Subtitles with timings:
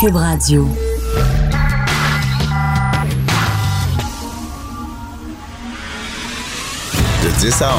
[0.00, 0.64] Cube Radio.
[7.24, 7.70] De 10 à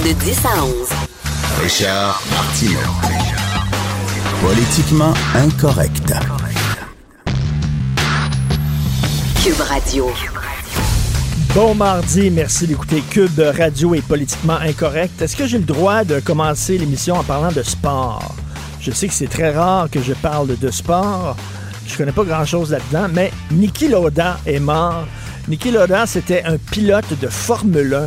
[0.00, 0.04] 11.
[0.04, 0.72] De 10 à 11.
[1.62, 2.80] Richard Martineau.
[4.42, 6.14] Politiquement incorrect.
[9.44, 10.10] Cube Radio.
[11.54, 15.22] Bon mardi, merci d'écouter Cube Radio et politiquement incorrect.
[15.22, 18.34] Est-ce que j'ai le droit de commencer l'émission en parlant de sport?
[18.80, 21.36] Je sais que c'est très rare que je parle de sport.
[21.88, 25.06] Je connais pas grand-chose là-dedans, mais Niki Lauda est mort.
[25.48, 28.06] Niki Lauda, c'était un pilote de Formule 1.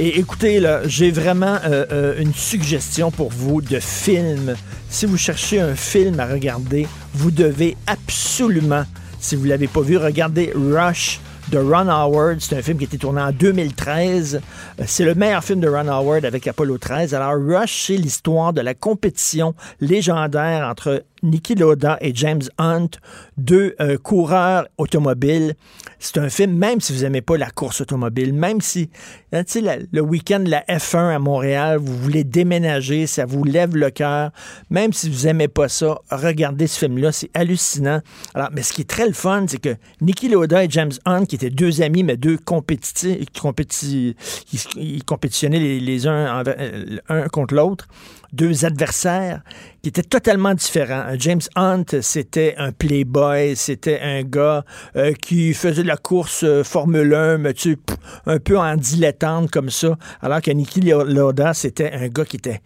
[0.00, 4.54] Et écoutez, là, j'ai vraiment euh, euh, une suggestion pour vous de film.
[4.90, 8.84] Si vous cherchez un film à regarder, vous devez absolument,
[9.20, 12.40] si vous l'avez pas vu, regarder Rush de Ron Howard.
[12.40, 14.40] C'est un film qui a été tourné en 2013.
[14.80, 17.14] Euh, C'est le meilleur film de Ron Howard avec Apollo 13.
[17.14, 22.88] Alors, Rush, c'est l'histoire de la compétition légendaire entre Niki Lauda et James Hunt,
[23.36, 25.54] deux euh, coureurs automobiles.
[25.98, 28.90] C'est un film, même si vous n'aimez pas la course automobile, même si,
[29.32, 33.76] hein, la- le week-end de la F1 à Montréal, vous voulez déménager, ça vous lève
[33.76, 34.30] le cœur,
[34.70, 38.00] même si vous n'aimez pas ça, regardez ce film-là, c'est hallucinant.
[38.34, 41.24] Alors, mais ce qui est très le fun, c'est que Niki Lauda et James Hunt,
[41.26, 44.14] qui étaient deux amis, mais deux compétitifs, compéti-
[44.52, 47.86] ils, ils compétitionnaient les, les uns euh, un contre l'autre,
[48.32, 49.42] deux adversaires
[49.82, 51.04] qui étaient totalement différents.
[51.18, 54.64] James Hunt, c'était un playboy, c'était un gars
[54.96, 57.78] euh, qui faisait la course euh, Formule 1, mais tu
[58.26, 62.60] un peu en dilettante comme ça, alors que Niki Lauda, c'était un gars qui était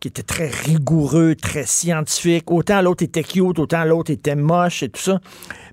[0.00, 2.50] qui était très rigoureux, très scientifique.
[2.50, 5.20] Autant l'autre était cute, autant l'autre était moche et tout ça.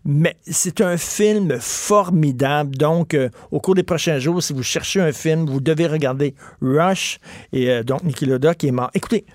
[0.06, 2.75] Mais c'est un film formidable.
[2.75, 6.36] Donc, euh, au cours des prochains jours, si vous cherchez un film, vous devez regarder
[6.61, 7.20] Rush
[7.53, 8.92] et euh, donc Niki Lauda qui est mort.
[8.94, 9.25] Écoutez,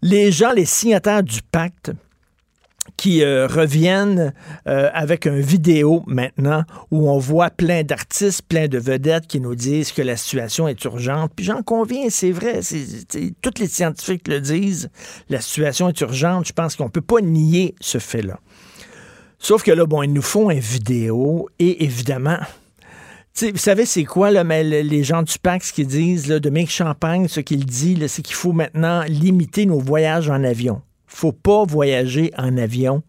[0.00, 1.92] les gens, les signataires du pacte,
[2.96, 4.32] qui euh, reviennent
[4.68, 9.54] euh, avec une vidéo maintenant où on voit plein d'artistes, plein de vedettes qui nous
[9.54, 11.32] disent que la situation est urgente.
[11.34, 12.60] Puis j'en conviens, c'est vrai,
[13.42, 14.90] tous les scientifiques le disent,
[15.28, 16.46] la situation est urgente.
[16.46, 18.38] Je pense qu'on ne peut pas nier ce fait-là.
[19.38, 22.38] Sauf que là, bon, ils nous font une vidéo et évidemment,
[23.42, 26.38] vous savez, c'est quoi, là, mais le- les gens du PAC, ce qu'ils disent, là,
[26.38, 30.80] Dominique Champagne, ce qu'il dit, c'est qu'il faut maintenant limiter nos voyages en avion.
[31.06, 33.02] Faut pas voyager en avion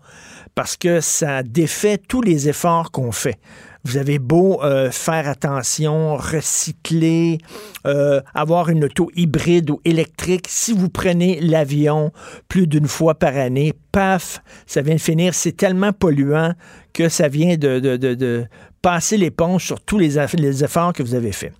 [0.55, 3.37] parce que ça défait tous les efforts qu'on fait.
[3.83, 7.37] Vous avez beau euh, faire attention, recycler,
[7.85, 12.11] euh, avoir une auto hybride ou électrique, si vous prenez l'avion
[12.47, 15.35] plus d'une fois par année, paf, ça vient de finir.
[15.35, 16.53] C'est tellement polluant
[16.95, 18.45] que ça vient de, de, de,
[18.81, 20.17] passer l'éponge sur tous les
[20.63, 21.53] efforts que vous avez faits.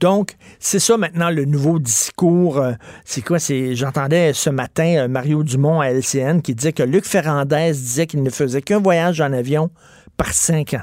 [0.00, 2.58] Donc, c'est ça maintenant le nouveau discours.
[2.58, 2.72] euh,
[3.04, 3.38] C'est quoi?
[3.38, 8.06] C'est J'entendais ce matin euh, Mario Dumont à LCN qui disait que Luc Ferrandez disait
[8.06, 9.70] qu'il ne faisait qu'un voyage en avion
[10.16, 10.82] par cinq ans.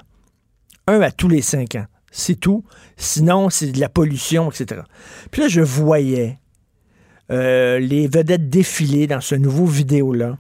[0.88, 1.86] Un à tous les cinq ans.
[2.12, 2.64] C'est tout.
[2.96, 4.82] Sinon, c'est de la pollution, etc.
[5.32, 6.40] Puis là, je voyais
[7.30, 10.38] euh, les vedettes défiler dans ce nouveau vidéo-là.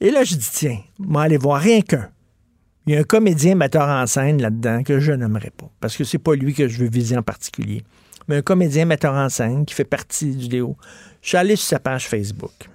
[0.00, 2.08] Et là, je dis, tiens, moi, aller voir rien qu'un.
[2.86, 6.02] Il y a un comédien metteur en scène là-dedans que je n'aimerais pas, parce que
[6.02, 7.84] c'est pas lui que je veux viser en particulier.
[8.26, 10.76] Mais un comédien metteur en scène qui fait partie du vidéo.
[11.20, 12.68] Je suis allé sur sa page Facebook.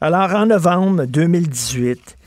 [0.00, 2.18] Alors, en novembre 2018,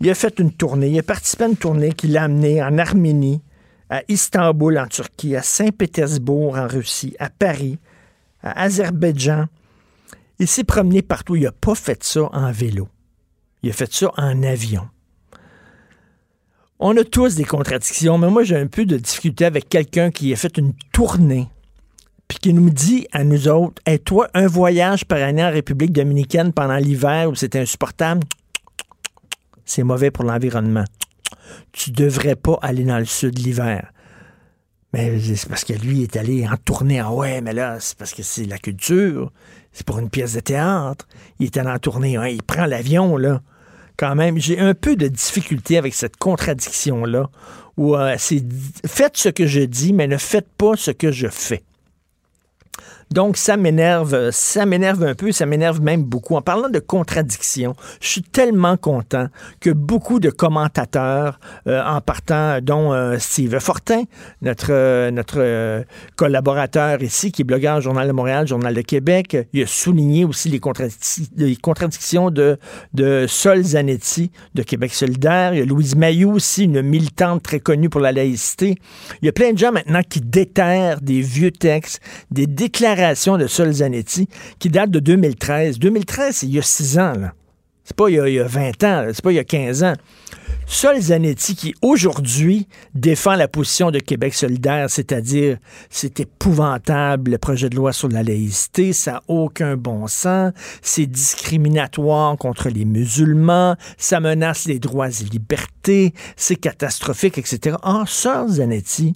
[0.00, 0.88] il a fait une tournée.
[0.88, 3.40] Il a participé à une tournée qui l'a amené en Arménie,
[3.88, 7.78] à Istanbul en Turquie, à Saint-Pétersbourg en Russie, à Paris,
[8.42, 9.46] à Azerbaïdjan.
[10.38, 11.36] Il s'est promené partout.
[11.36, 12.88] Il n'a pas fait ça en vélo.
[13.62, 14.88] Il a fait ça en avion.
[16.80, 20.32] On a tous des contradictions, mais moi j'ai un peu de difficulté avec quelqu'un qui
[20.32, 21.48] a fait une tournée
[22.26, 25.92] puis qui nous dit à nous autres, hey, toi, un voyage par année en République
[25.92, 28.22] dominicaine pendant l'hiver où c'est insupportable,
[29.64, 30.84] c'est mauvais pour l'environnement.
[31.72, 33.92] Tu devrais pas aller dans le sud l'hiver.
[34.92, 37.00] Mais c'est parce que lui est allé en tournée.
[37.00, 39.32] Ah ouais, mais là, c'est parce que c'est la culture.
[39.72, 41.06] C'est pour une pièce de théâtre.
[41.40, 42.16] Il est allé en tournée.
[42.16, 43.42] hein, il prend l'avion, là.
[43.96, 47.30] Quand même, j'ai un peu de difficulté avec cette contradiction-là.
[47.76, 48.42] Où euh, c'est
[48.86, 51.62] faites ce que je dis, mais ne faites pas ce que je fais.
[53.10, 56.36] Donc, ça m'énerve, ça m'énerve un peu, ça m'énerve même beaucoup.
[56.36, 59.28] En parlant de contradiction, je suis tellement content
[59.60, 64.02] que beaucoup de commentateurs, euh, en partant, dont euh, Steve Fortin,
[64.42, 65.84] notre, euh, notre
[66.16, 70.24] collaborateur ici, qui est blogueur au Journal de Montréal, Journal de Québec, il a souligné
[70.24, 70.60] aussi les
[71.56, 72.58] contradictions de,
[72.92, 75.54] de Sol Zanetti de Québec solidaire.
[75.54, 78.76] Il y a Louise Mayou aussi, une militante très connue pour la laïcité.
[79.22, 82.93] Il y a plein de gens maintenant qui déterrent des vieux textes, des déclarations
[83.38, 85.78] de Sol Zanetti qui datent de 2013.
[85.78, 87.32] 2013, c'est il y a six ans, là.
[87.84, 89.44] C'est pas il y, a, il y a 20 ans, c'est pas il y a
[89.44, 89.92] 15 ans.
[90.66, 95.58] Sol Zanetti, qui aujourd'hui défend la position de Québec solidaire, c'est-à-dire
[95.90, 101.04] c'est épouvantable le projet de loi sur la laïcité, ça n'a aucun bon sens, c'est
[101.04, 107.76] discriminatoire contre les musulmans, ça menace les droits et libertés, c'est catastrophique, etc.
[107.82, 109.14] Or, Sol Zanetti,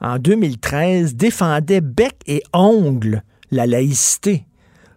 [0.00, 4.44] en 2013, défendait bec et ongle la laïcité.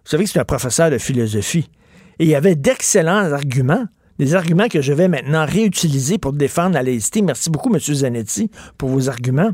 [0.04, 1.70] Vous savez que c'est un professeur de philosophie.
[2.18, 3.86] Et il y avait d'excellents arguments
[4.18, 7.22] des arguments que je vais maintenant réutiliser pour défendre la laïcité.
[7.22, 7.80] Merci beaucoup, M.
[7.80, 9.52] Zanetti, pour vos arguments.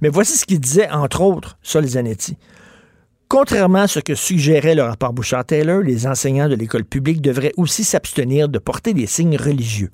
[0.00, 2.36] Mais voici ce qu'il disait, entre autres, sur les Zanetti.
[3.28, 7.84] Contrairement à ce que suggérait le rapport Bouchard-Taylor, les enseignants de l'école publique devraient aussi
[7.84, 9.90] s'abstenir de porter des signes religieux.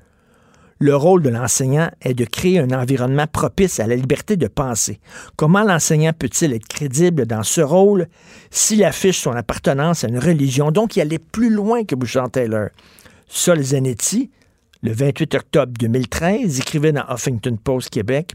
[0.82, 4.98] Le rôle de l'enseignant est de créer un environnement propice à la liberté de penser.
[5.36, 8.08] Comment l'enseignant peut-il être crédible dans ce rôle
[8.50, 10.72] s'il affiche son appartenance à une religion?
[10.72, 12.70] Donc, il allait plus loin que Bouchard-Taylor.
[13.28, 14.32] Sol Zanetti,
[14.82, 18.32] le 28 octobre 2013, écrivait dans Huffington Post Québec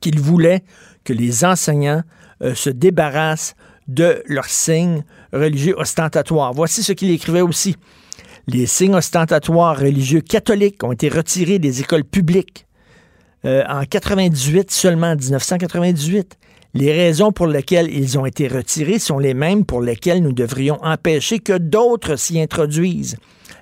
[0.00, 0.64] qu'il voulait
[1.04, 2.02] que les enseignants
[2.42, 3.54] euh, se débarrassent
[3.86, 6.52] de leurs signes religieux ostentatoires.
[6.52, 7.76] Voici ce qu'il écrivait aussi.
[8.46, 12.66] Les signes ostentatoires religieux catholiques ont été retirés des écoles publiques
[13.44, 16.38] euh, en 98, seulement en 1998.
[16.74, 20.78] Les raisons pour lesquelles ils ont été retirés sont les mêmes pour lesquelles nous devrions
[20.82, 23.16] empêcher que d'autres s'y introduisent.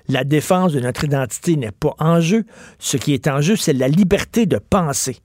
[0.09, 2.43] La défense de notre identité n'est pas en jeu.
[2.79, 5.17] Ce qui est en jeu, c'est la liberté de penser.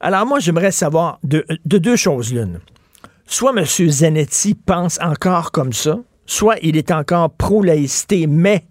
[0.00, 2.60] Alors moi, j'aimerais savoir de, deux choses l'une.
[3.26, 3.64] Soit M.
[3.64, 5.98] Zanetti pense encore comme ça,
[6.28, 8.66] soit il est encore pro-laïcité, mais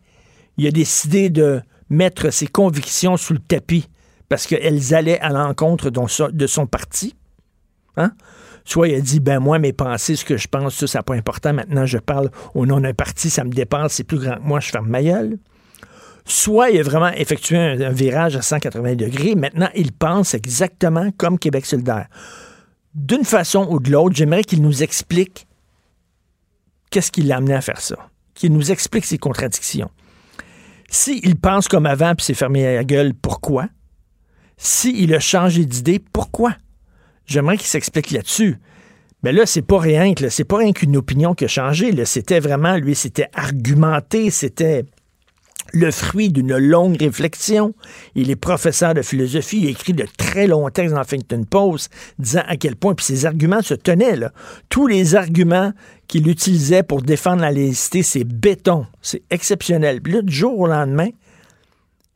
[0.57, 3.89] il a décidé de mettre ses convictions sous le tapis
[4.29, 7.15] parce qu'elles allaient à l'encontre de son parti.
[7.97, 8.11] Hein?
[8.63, 11.15] Soit il a dit, ben moi, mes pensées, ce que je pense, ça, c'est pas
[11.15, 11.53] important.
[11.53, 14.59] Maintenant, je parle au nom d'un parti, ça me dépasse, c'est plus grand que moi,
[14.59, 15.37] je ferme ma gueule.
[16.25, 19.35] Soit il a vraiment effectué un, virage à 180 degrés.
[19.35, 22.07] Maintenant, il pense exactement comme Québec solidaire.
[22.93, 25.46] D'une façon ou de l'autre, j'aimerais qu'il nous explique
[26.89, 27.95] qu'est-ce qui l'a amené à faire ça.
[28.33, 29.89] Qu'il nous explique ses contradictions.
[30.89, 33.67] S'il pense comme avant puis s'est fermé la gueule, pourquoi?
[34.57, 36.55] S'il a changé d'idée, pourquoi?
[37.25, 38.57] J'aimerais qu'il s'explique là-dessus.
[39.23, 41.93] Mais là, c'est pas rien, c'est pas rien qu'une opinion qui a changé.
[42.05, 44.85] C'était vraiment, lui, c'était argumenté, c'était
[45.73, 47.73] le fruit d'une longue réflexion.
[48.15, 52.43] Il est professeur de philosophie, il écrit de très longs textes dans Huffington Post disant
[52.47, 54.15] à quel point, puis ses arguments se tenaient.
[54.15, 54.31] Là.
[54.69, 55.73] Tous les arguments
[56.07, 60.01] qu'il utilisait pour défendre la laïcité, c'est béton, c'est exceptionnel.
[60.01, 61.09] Puis là, du jour au lendemain,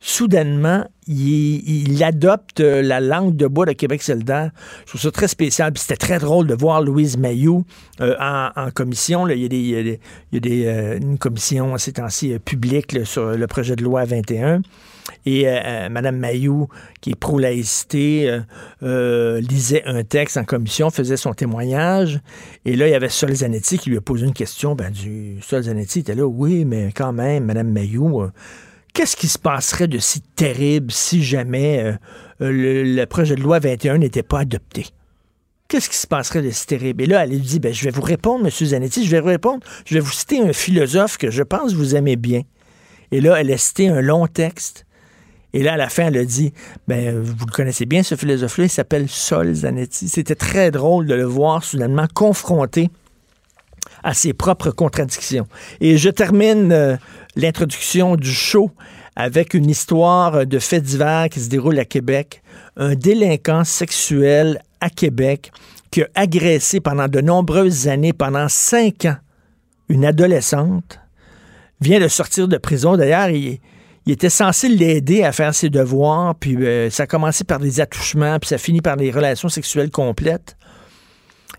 [0.04, 4.50] soudainement, il, adopte euh, la langue de bois de Québec solidaire.
[4.80, 5.72] Je trouve ça très spécial.
[5.76, 7.64] C'était très drôle de voir Louise Mayou
[8.00, 9.28] euh, en, commission.
[9.28, 14.62] Il y a, une commission ces temps-ci euh, publique sur le projet de loi 21.
[15.26, 15.44] Et
[15.90, 16.68] Mme Mayou,
[17.00, 18.40] qui est pro-laïcité,
[18.80, 22.20] lisait un texte en commission, faisait son témoignage.
[22.64, 24.74] Et là, il y avait Sol Zanetti qui lui a posé une question.
[24.74, 28.30] Ben, du Sol était là, oui, mais quand même, Mme Mayou
[28.92, 31.92] Qu'est-ce qui se passerait de si terrible si jamais euh,
[32.42, 34.86] euh, le, projet de loi 21 n'était pas adopté?
[35.68, 37.02] Qu'est-ce qui se passerait de si terrible?
[37.02, 38.50] Et là, elle lui dit, ben, je vais vous répondre, M.
[38.50, 39.64] Zanetti, je vais vous répondre.
[39.86, 42.42] Je vais vous citer un philosophe que je pense vous aimez bien.
[43.12, 44.84] Et là, elle a cité un long texte.
[45.54, 46.52] Et là, à la fin, elle a dit,
[46.86, 50.08] ben, vous le connaissez bien, ce philosophe-là, il s'appelle Sol Zanetti.
[50.08, 52.90] C'était très drôle de le voir soudainement confronté
[54.02, 55.46] à ses propres contradictions.
[55.80, 56.96] Et je termine euh,
[57.36, 58.70] l'introduction du show
[59.16, 62.42] avec une histoire de fait divers qui se déroule à Québec.
[62.76, 65.52] Un délinquant sexuel à Québec
[65.90, 69.16] qui a agressé pendant de nombreuses années, pendant cinq ans,
[69.88, 70.98] une adolescente,
[71.80, 72.96] vient de sortir de prison.
[72.96, 73.60] D'ailleurs, il,
[74.06, 78.48] était censé l'aider à faire ses devoirs, puis euh, ça a par des attouchements, puis
[78.48, 80.56] ça finit par des relations sexuelles complètes.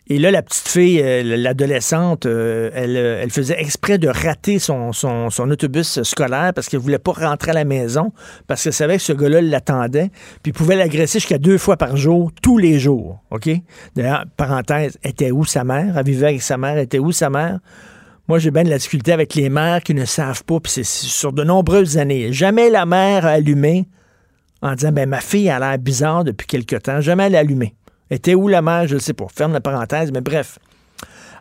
[0.07, 4.59] Et là, la petite fille, euh, l'adolescente, euh, elle, euh, elle, faisait exprès de rater
[4.59, 4.91] son,
[5.49, 8.11] autobus scolaire parce qu'elle voulait pas rentrer à la maison,
[8.47, 12.31] parce qu'elle savait que ce gars-là l'attendait, puis pouvait l'agresser jusqu'à deux fois par jour,
[12.41, 13.23] tous les jours.
[13.31, 13.49] OK?
[13.95, 15.97] D'ailleurs, parenthèse, était où sa mère?
[15.97, 17.59] Elle vivait avec sa mère, était où sa mère?
[18.27, 20.85] Moi, j'ai bien de la difficulté avec les mères qui ne savent pas, puis c'est
[20.85, 22.33] sur de nombreuses années.
[22.33, 23.87] Jamais la mère a allumé
[24.61, 26.99] en disant, ben ma fille a l'air bizarre depuis quelque temps.
[26.99, 27.73] Jamais elle a allumé.
[28.09, 28.87] Était où la mère?
[28.87, 29.27] Je ne sais pas.
[29.33, 30.59] Ferme la parenthèse, mais bref.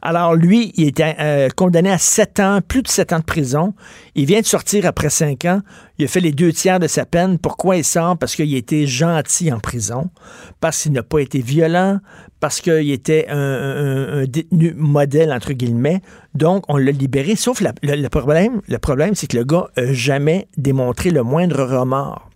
[0.04, 3.73] Alors lui, il était euh, condamné à 7 ans, plus de 7 ans de prison.
[4.16, 5.61] Il vient de sortir après 5 ans.
[5.97, 7.38] Il a fait les deux tiers de sa peine.
[7.38, 8.19] Pourquoi il sort?
[8.19, 10.11] Parce qu'il était gentil en prison,
[10.59, 12.00] parce qu'il n'a pas été violent,
[12.40, 16.02] parce qu'il était un, détenu modèle, entre guillemets.
[16.35, 17.37] Donc, on l'a libéré.
[17.37, 22.28] Sauf le, problème, le problème, c'est que le gars n'a jamais démontré le moindre remords.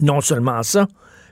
[0.00, 0.86] Non seulement ça,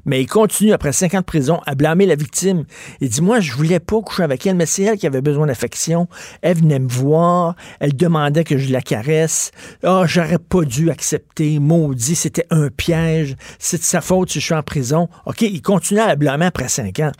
[0.06, 2.64] mais il continue, après cinq ans de prison, à blâmer la victime.
[3.00, 5.48] Il dit, moi, je voulais pas coucher avec elle, mais c'est elle qui avait besoin
[5.48, 6.08] d'affection.
[6.42, 9.50] Elle venait me voir, elle demandait que je la caresse.
[9.82, 11.58] Ah, oh, j'aurais pas dû accepter.
[11.58, 13.36] Maudit, c'était un piège.
[13.58, 15.08] C'est de sa faute si je suis en prison.
[15.26, 17.12] OK, il continue à blâmer après cinq ans.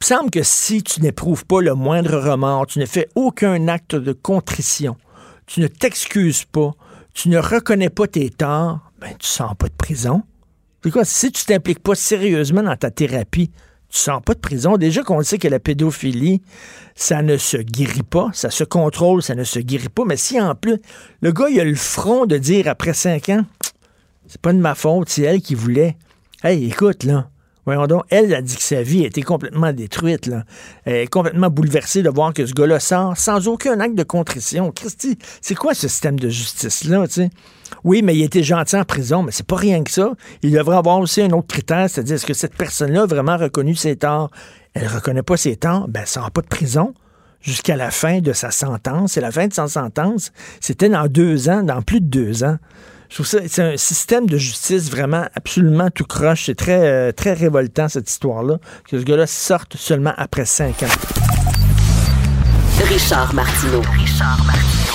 [0.00, 3.94] Il semble que si tu n'éprouves pas le moindre remords, tu ne fais aucun acte
[3.94, 4.96] de contrition,
[5.46, 6.72] tu ne t'excuses pas,
[7.14, 10.24] tu ne reconnais pas tes torts, ben, tu sens pas de prison.
[10.82, 11.04] C'est quoi?
[11.04, 13.50] Si tu t'impliques pas sérieusement dans ta thérapie,
[13.88, 14.76] tu sens pas de prison.
[14.76, 16.42] Déjà qu'on sait que la pédophilie,
[16.94, 20.04] ça ne se guérit pas, ça se contrôle, ça ne se guérit pas.
[20.04, 20.80] Mais si en plus,
[21.20, 23.44] le gars, il a le front de dire après cinq ans,
[24.26, 25.96] c'est pas de ma faute, c'est elle qui voulait.
[26.42, 27.28] Hey, écoute, là,
[27.64, 30.26] Voyons donc, elle a dit que sa vie a été complètement détruite.
[30.26, 30.44] Là.
[30.84, 34.72] Elle est complètement bouleversée de voir que ce gars-là sort sans aucun acte de contrition.
[34.72, 37.04] Christy, c'est quoi ce système de justice-là?
[37.84, 40.12] Oui, mais il était gentil en prison, mais c'est pas rien que ça.
[40.42, 43.74] Il devrait avoir aussi un autre critère, c'est-à-dire est-ce que cette personne-là a vraiment reconnu
[43.74, 44.30] ses torts?
[44.74, 46.94] Elle reconnaît pas ses torts, ben ça n'a pas de prison
[47.40, 49.16] jusqu'à la fin de sa sentence.
[49.16, 52.56] Et la fin de sa sentence, c'était dans deux ans, dans plus de deux ans.
[53.12, 56.46] Je trouve ça, c'est un système de justice vraiment absolument tout croche.
[56.46, 58.56] C'est très, euh, très révoltant, cette histoire-là,
[58.88, 60.86] que ce gars-là sorte seulement après cinq ans.
[62.88, 63.82] Richard Martineau.
[63.82, 64.94] Richard Martineau.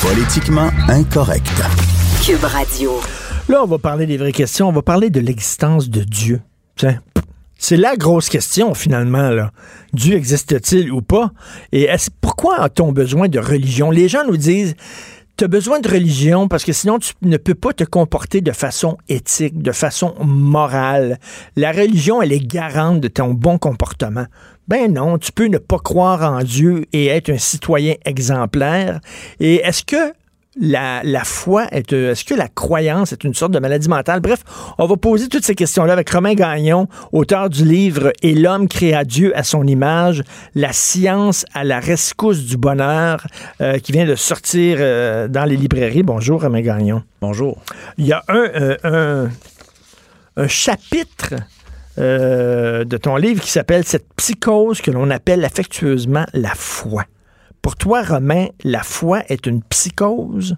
[0.00, 1.52] Politiquement incorrect.
[2.24, 2.92] Cube Radio.
[3.50, 4.66] Là, on va parler des vraies questions.
[4.66, 6.40] On va parler de l'existence de Dieu.
[6.74, 7.00] Tiens.
[7.58, 9.28] C'est la grosse question, finalement.
[9.28, 9.50] Là.
[9.92, 11.32] Dieu existe-t-il ou pas?
[11.72, 11.90] Et
[12.22, 13.90] pourquoi a-t-on besoin de religion?
[13.90, 14.74] Les gens nous disent
[15.38, 18.50] tu as besoin de religion parce que sinon tu ne peux pas te comporter de
[18.50, 21.18] façon éthique, de façon morale.
[21.54, 24.26] La religion, elle est garante de ton bon comportement.
[24.66, 28.98] Ben non, tu peux ne pas croire en Dieu et être un citoyen exemplaire.
[29.38, 30.12] Et est-ce que
[30.60, 34.20] la, la foi est, euh, est-ce que la croyance est une sorte de maladie mentale?
[34.20, 34.42] Bref,
[34.78, 39.04] on va poser toutes ces questions-là avec Romain Gagnon, auteur du livre Et l'homme créa
[39.04, 40.22] Dieu à son image,
[40.54, 43.26] la science à la rescousse du bonheur,
[43.60, 46.02] euh, qui vient de sortir euh, dans les librairies.
[46.02, 47.02] Bonjour, Romain Gagnon.
[47.20, 47.58] Bonjour.
[47.96, 49.30] Il y a un, un,
[50.36, 51.34] un chapitre
[51.96, 57.04] de ton livre qui s'appelle Cette psychose que l'on appelle affectueusement la foi.
[57.68, 60.56] Pour toi, Romain, la foi est une psychose?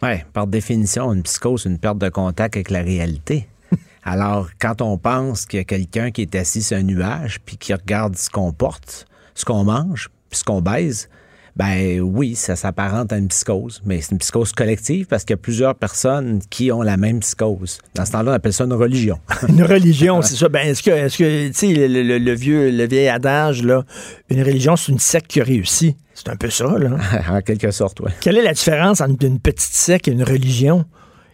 [0.00, 3.48] Oui, par définition, une psychose, c'est une perte de contact avec la réalité.
[4.04, 7.56] Alors, quand on pense qu'il y a quelqu'un qui est assis sur un nuage, puis
[7.56, 11.08] qui regarde ce qu'on porte, ce qu'on mange, puis ce qu'on baise,
[11.54, 15.38] ben oui, ça s'apparente à une psychose, mais c'est une psychose collective parce qu'il y
[15.38, 17.78] a plusieurs personnes qui ont la même psychose.
[17.94, 19.18] Dans ce temps-là, on appelle ça une religion.
[19.48, 20.48] une religion, c'est ça.
[20.48, 23.84] Ben, est-ce que, est-ce que, tu sais, le, vieux, le vieil adage, là,
[24.30, 25.94] une religion, c'est une secte qui a réussi.
[26.14, 26.96] C'est un peu ça, là.
[27.30, 28.10] en quelque sorte, oui.
[28.20, 30.86] Quelle est la différence entre une petite secte et une religion?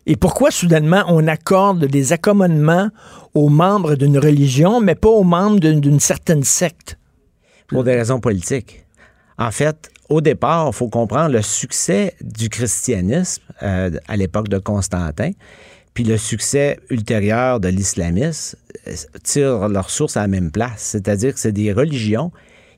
[0.07, 2.89] Et pourquoi soudainement on accorde des accommodements
[3.35, 6.99] aux membres d'une religion, mais pas aux membres d'une certaine secte?
[7.69, 8.87] Pour des raisons politiques.
[9.37, 14.59] En fait, au départ, il faut comprendre le succès du christianisme euh, à l'époque de
[14.59, 15.33] Constantin,
[15.95, 20.81] puis le succès ultérieur de l'islamisme euh, tirent leur source à la même place.
[20.81, 22.33] C'est-à-dire que c'est des religions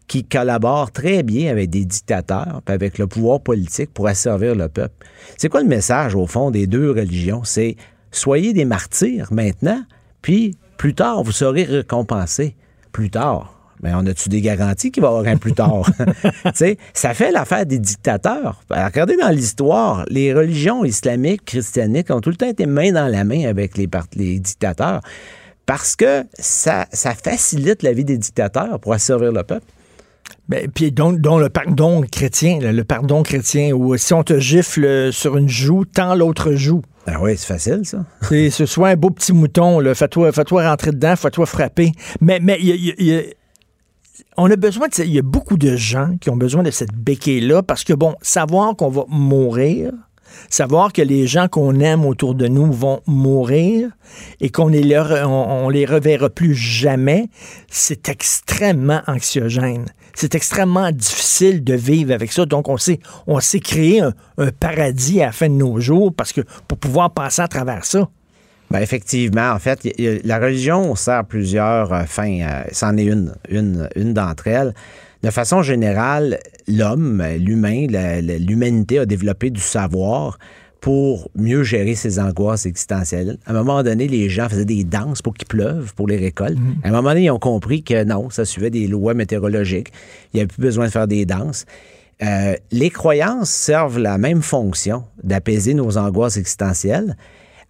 [0.09, 4.69] qui collaborent très bien avec des dictateurs, puis avec le pouvoir politique pour asservir le
[4.69, 5.07] peuple.
[5.37, 7.45] C'est quoi le message, au fond, des deux religions?
[7.45, 7.77] C'est
[8.11, 9.85] soyez des martyrs maintenant,
[10.21, 12.57] puis plus tard, vous serez récompensés.
[12.91, 13.60] Plus tard.
[13.83, 15.91] Mais on a-tu des garanties qu'il va y avoir un plus tard?
[16.93, 18.63] ça fait l'affaire des dictateurs.
[18.71, 23.25] Regardez dans l'histoire, les religions islamiques, christianiques ont tout le temps été main dans la
[23.25, 25.01] main avec les, les dictateurs
[25.67, 29.67] parce que ça, ça facilite la vie des dictateurs pour asservir le peuple.
[30.49, 35.37] Ben, puis donc, le pardon chrétien, le pardon chrétien, où si on te gifle sur
[35.37, 36.83] une joue, tant l'autre joue.
[37.07, 38.05] Ah oui, c'est facile, ça.
[38.31, 41.93] ce soit un beau petit mouton, fais-toi fais rentrer dedans, fais-toi frapper.
[42.21, 43.33] Mais mais il
[44.37, 45.05] on a besoin de.
[45.05, 48.15] Il y a beaucoup de gens qui ont besoin de cette béquille-là parce que, bon,
[48.23, 49.93] savoir qu'on va mourir,
[50.49, 53.91] savoir que les gens qu'on aime autour de nous vont mourir
[54.41, 57.29] et qu'on les, on, les reverra plus jamais,
[57.69, 59.87] c'est extrêmement anxiogène.
[60.15, 62.45] C'est extrêmement difficile de vivre avec ça.
[62.45, 64.13] Donc, on s'est, on s'est créé un,
[64.59, 68.09] paradis à la fin de nos jours parce que pour pouvoir passer à travers ça.
[68.71, 69.89] Ben effectivement, en fait,
[70.25, 72.41] la religion sert plusieurs euh, fins.
[72.41, 74.75] Euh, c'en est une, une, une d'entre elles.
[75.25, 80.39] de façon générale, l'homme, l'humain, l'humanité a développé du savoir
[80.81, 83.37] pour mieux gérer ses angoisses existentielles.
[83.45, 86.57] À un moment donné, les gens faisaient des danses pour qu'il pleuve, pour les récoltes.
[86.83, 89.93] À un moment donné, ils ont compris que non, ça suivait des lois météorologiques.
[90.33, 91.67] Il n'y avait plus besoin de faire des danses.
[92.23, 97.17] Euh, les croyances servent la même fonction d'apaiser nos angoisses existentielles,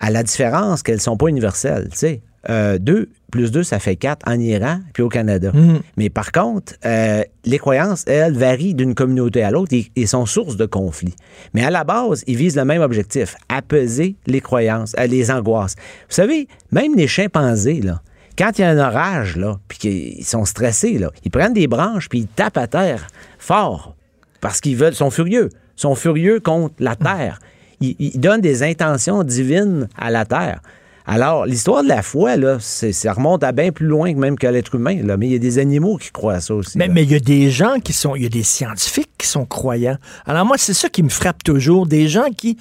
[0.01, 1.89] à la différence qu'elles ne sont pas universelles.
[1.91, 5.53] Tu sais, euh, deux plus deux, ça fait quatre en Iran puis au Canada.
[5.97, 10.27] Mais par contre, euh, les croyances, elles, varient d'une communauté à l'autre et, et sont
[10.27, 11.15] source de conflits.
[11.55, 15.77] Mais à la base, ils visent le même objectif, apaiser les croyances, euh, les angoisses.
[16.09, 18.03] Vous savez, même les chimpanzés, là,
[18.37, 21.67] quand il y a un orage, là, puis qu'ils sont stressés, là, ils prennent des
[21.67, 23.95] branches puis ils tapent à terre fort
[24.41, 27.39] parce qu'ils veulent, sont furieux, sont furieux contre la terre.
[27.81, 30.61] Ils donnent des intentions divines à la terre.
[31.07, 34.47] Alors, l'histoire de la foi, là, ça remonte à bien plus loin que même que
[34.47, 35.03] l'être humain.
[35.03, 35.17] Là.
[35.17, 36.79] Mais il y a des animaux qui croient à ça aussi.
[36.79, 39.45] Mais il y a des gens qui sont, il y a des scientifiques qui sont
[39.45, 39.97] croyants.
[40.27, 42.57] Alors moi, c'est ça qui me frappe toujours, des gens qui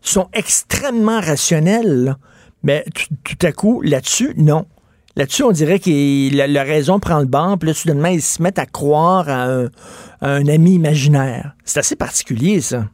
[0.00, 2.18] sont extrêmement rationnels, là.
[2.62, 4.66] mais tout, tout à coup, là-dessus, non.
[5.14, 8.42] Là-dessus, on dirait que la, la raison prend le banc, puis là, soudainement, ils se
[8.42, 9.64] mettent à croire à un,
[10.20, 11.54] à un ami imaginaire.
[11.64, 12.86] C'est assez particulier, ça.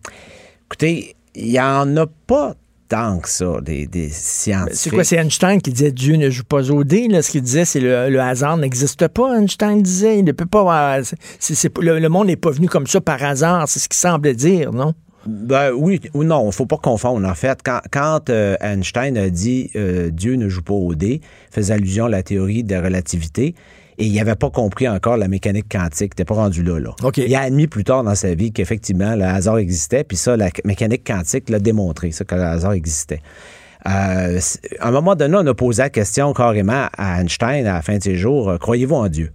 [0.68, 2.54] Écoutez, il n'y en a pas
[2.88, 4.76] tant que ça, des, des scientifiques.
[4.78, 7.22] C'est quoi, c'est Einstein qui disait Dieu ne joue pas au dé, là?
[7.22, 10.18] Ce qu'il disait, c'est le, le hasard n'existe pas, Einstein disait.
[10.18, 13.68] Il ne peut pas avoir- le, le monde n'est pas venu comme ça par hasard,
[13.68, 14.94] c'est ce qu'il semblait dire, non?
[15.26, 17.26] Ben oui ou non, il ne faut pas confondre.
[17.26, 21.20] En fait, quand, quand, euh, Einstein a dit euh, Dieu ne joue pas au dé,
[21.50, 23.54] faisait allusion à la théorie de la relativité.
[23.96, 26.12] Et il n'avait pas compris encore la mécanique quantique.
[26.12, 26.94] Il n'était pas rendu là, là.
[27.16, 30.02] Il a admis plus tard dans sa vie qu'effectivement, le hasard existait.
[30.02, 33.20] Puis ça, la mécanique quantique l'a démontré, ça, que le hasard existait.
[33.86, 34.40] Euh,
[34.80, 37.98] à un moment donné, on a posé la question carrément à Einstein à la fin
[37.98, 39.30] de ses jours Croyez-vous en Dieu?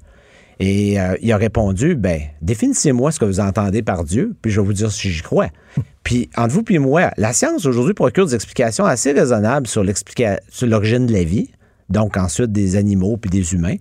[0.59, 4.59] Et euh, il a répondu Ben, définissez-moi ce que vous entendez par Dieu, puis je
[4.59, 5.47] vais vous dire si j'y crois.
[6.03, 11.05] puis, entre vous et moi, la science aujourd'hui procure des explications assez raisonnables sur l'origine
[11.05, 11.49] de la vie,
[11.89, 13.77] donc ensuite des animaux puis des humains.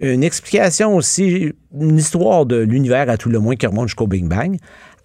[0.00, 4.24] Une explication aussi, une histoire de l'univers à tout le moins qui remonte jusqu'au Big
[4.24, 4.56] Bang.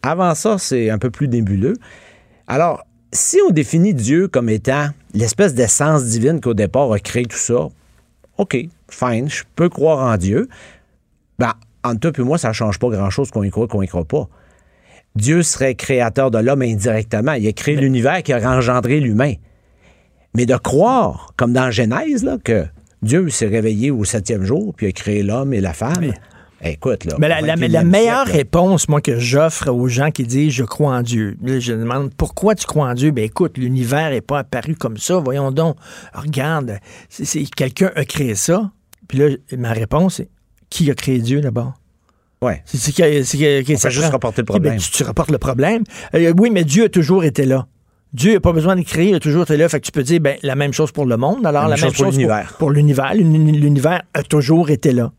[0.02, 1.76] Avant ça, c'est un peu plus nébuleux.
[2.48, 7.26] Alors, si on définit Dieu comme étant l'espèce d'essence divine qui au départ a créé
[7.26, 7.68] tout ça,
[8.38, 8.58] OK,
[8.90, 10.48] fine, je peux croire en Dieu.
[11.40, 13.88] Ben, entre toi et moi, ça ne change pas grand-chose qu'on y croit qu'on y
[13.88, 14.28] croit pas.
[15.16, 17.34] Dieu serait créateur de l'homme indirectement.
[17.34, 19.34] Il a créé l'univers qui a engendré l'humain.
[20.36, 22.66] Mais de croire, comme dans Genèse, là, que
[23.02, 26.12] Dieu s'est réveillé au septième jour, puis a créé l'homme et la femme.
[26.62, 27.16] Écoute, là.
[27.20, 30.52] Mais la, la- 21e la meilleure siècle, réponse, moi, que j'offre aux gens qui disent
[30.54, 33.12] je crois en Dieu, je demande pourquoi tu crois en Dieu?
[33.12, 35.18] Ben écoute, l'univers n'est pas apparu comme ça.
[35.20, 35.78] Voyons donc.
[36.14, 38.72] Regarde, c'est, c'est- quelqu'un a créé ça.
[39.08, 40.30] Puis là, ma réponse est
[40.70, 41.74] qui a créé Dieu d'abord?
[42.42, 42.62] Ouais.
[42.66, 44.78] C'est, On ça juste rapporter le Ok, ben, problème.
[44.80, 45.84] tu, tu rapportes le problème.
[46.14, 47.66] Euh, oui, mais Dieu a toujours été là.
[48.14, 49.68] Dieu n'a pas besoin de créer, il a toujours été là.
[49.70, 51.46] Fait que tu peux dire ben, la même chose pour le monde.
[51.46, 52.56] Alors, La la, même chose pour chose pour l'univers.
[52.60, 53.14] pour l'univers.
[53.16, 55.12] L'uni- L'univers a toujours été là.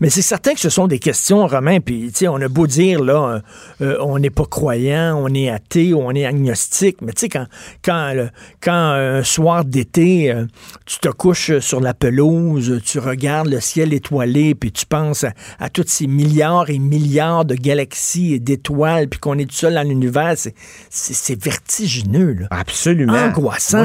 [0.00, 2.66] Mais c'est certain que ce sont des questions, Romain, puis tu sais, on a beau
[2.66, 3.42] dire, là,
[3.82, 7.20] euh, euh, on n'est pas croyant, on est athée, ou on est agnostique, mais tu
[7.22, 7.46] sais, quand,
[7.84, 8.30] quand, le-
[8.62, 10.44] quand un soir d'été, euh,
[10.86, 15.32] tu te couches sur la pelouse, tu regardes le ciel étoilé, puis tu penses à,
[15.58, 19.74] à tous ces milliards et milliards de galaxies et d'étoiles, puis qu'on est tout seul
[19.74, 20.54] dans l'univers, c'est-
[21.42, 22.46] vertigineux, là.
[22.50, 23.12] Absolument.
[23.14, 23.84] Angoissant,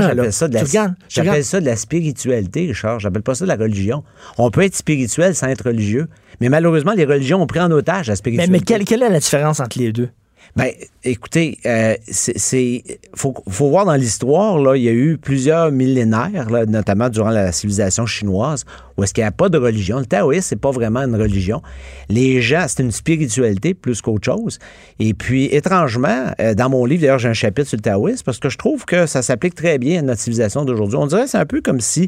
[1.10, 3.00] j'appelle ça, ça de la spiritualité, Richard.
[3.00, 4.04] J'appelle pas ça de la religion.
[4.38, 5.95] On peut être spirituel sans être religieux,
[6.42, 8.52] mais malheureusement, les religions ont pris en otage la Mais, spiritualité.
[8.52, 10.10] mais quelle, quelle est la différence entre les deux?
[10.56, 10.72] Ben,
[11.04, 12.82] écoutez, euh, c'est,
[13.14, 17.30] faut, faut voir dans l'histoire, là, il y a eu plusieurs millénaires, là, notamment durant
[17.30, 18.64] la civilisation chinoise,
[18.96, 20.00] où est-ce qu'il n'y a pas de religion.
[20.00, 21.62] Le taoïsme, c'est pas vraiment une religion.
[22.08, 24.60] Les gens, c'est une spiritualité plus qu'autre chose.
[24.98, 28.40] Et puis, étrangement, euh, dans mon livre, d'ailleurs, j'ai un chapitre sur le taoïsme parce
[28.40, 30.96] que je trouve que ça s'applique très bien à notre civilisation d'aujourd'hui.
[30.98, 32.08] On dirait que c'est un peu comme si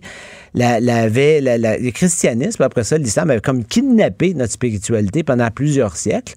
[0.54, 5.52] la, la- la- la- le christianisme, après ça, l'islam avait comme kidnappé notre spiritualité pendant
[5.52, 6.36] plusieurs siècles.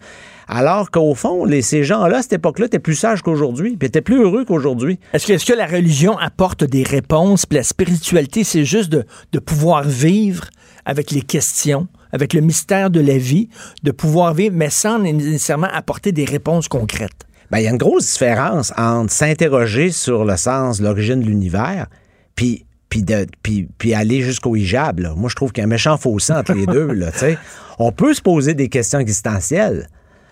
[0.52, 4.00] Alors qu'au fond, les, ces gens-là, à cette époque-là, étaient plus sages qu'aujourd'hui, puis étaient
[4.00, 4.98] plus heureux qu'aujourd'hui.
[5.12, 9.84] Est-ce que, la religion apporte des réponses, puis la spiritualité, c'est juste de, de pouvoir
[9.84, 10.46] vivre
[10.84, 13.48] avec les questions, avec le mystère de la vie,
[13.84, 17.28] de pouvoir vivre, mais sans nécessairement apporter des réponses concrètes?
[17.52, 21.86] Ben, il y a une grosse différence entre s'interroger sur le sens, l'origine de l'univers,
[22.34, 24.98] puis puis, de, puis, puis aller jusqu'au hijab.
[24.98, 25.14] là.
[25.14, 26.88] Moi, je trouve qu'il y a un méchant fossé entre les deux.
[26.92, 27.12] Là,
[27.78, 29.86] on peut se poser des questions existentielles.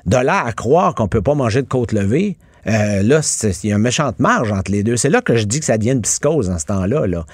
[0.06, 3.20] De là à croire qu'on peut pas manger de côte levée, euh, là,
[3.62, 4.96] il y a une méchante marge entre les deux.
[4.96, 7.06] C'est là que je dis que ça devient une psychose en ce temps-là.
[7.06, 7.24] Là.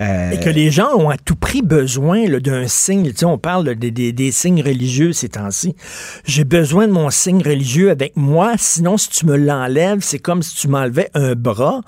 [0.00, 3.10] Euh, Et que les gens ont à tout prix besoin d'un signe.
[3.10, 5.76] Tu sais, on parle des, des- des signes religieux ces temps-ci.
[6.24, 10.42] J'ai besoin de mon signe religieux avec moi, sinon si tu me l'enlèves, c'est comme
[10.42, 11.82] si tu m'enlevais un bras.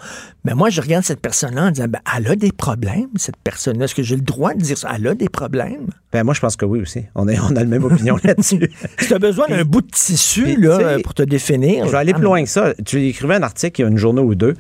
[0.45, 3.87] Mais moi, je regarde cette personne-là en disant, ben, elle a des problèmes, cette personne-là.
[3.87, 4.91] Est-ce que j'ai le droit de dire ça?
[4.95, 5.87] Elle a des problèmes?
[6.13, 7.05] ben, moi, je pense que oui aussi.
[7.15, 8.71] On, est, on a la même opinion là-dessus.
[8.99, 11.87] Si tu as besoin d'un bout de tissu là, pour te définir.
[11.87, 12.75] Je vais aller plus loin que ça.
[12.85, 14.55] Tu écrivais un article il y a une journée ou deux,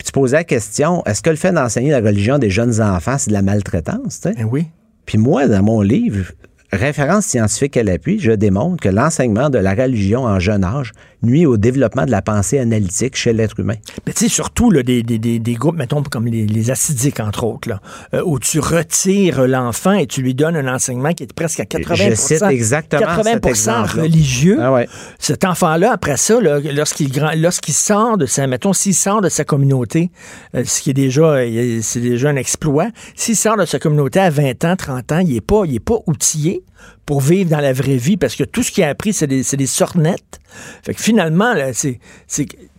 [0.00, 2.80] puis tu posais la question est-ce que le fait d'enseigner la religion à des jeunes
[2.80, 4.22] enfants, c'est de la maltraitance?
[4.24, 4.64] Ben oui.
[5.04, 6.32] Puis moi, dans mon livre,
[6.72, 11.46] Référence scientifique à l'appui, je démontre que l'enseignement de la religion en jeune âge nuit
[11.46, 13.74] au développement de la pensée analytique chez l'être humain.
[14.06, 17.20] Mais tu sais, surtout là, des, des, des, des groupes, mettons, comme les, les acidiques,
[17.20, 17.80] entre autres, là,
[18.14, 21.64] euh, où tu retires l'enfant et tu lui donnes un enseignement qui est presque à
[21.66, 24.58] 80 Je cite exactement 80 cet religieux.
[24.60, 24.88] Ah ouais.
[25.18, 29.44] Cet enfant-là, après ça, lorsqu'il grand- lorsqu'il sort de sa, mettons, s'il sort de sa
[29.44, 30.10] communauté,
[30.54, 31.36] euh, ce qui est déjà,
[31.82, 35.34] c'est déjà un exploit, s'il sort de sa communauté à 20 ans, 30 ans, il
[35.34, 36.62] n'est pas, il est pas outillé
[37.06, 39.42] pour vivre dans la vraie vie parce que tout ce qu'il a appris, c'est des,
[39.42, 40.40] des sornettes.
[40.82, 41.98] Fait que finalement, c'est,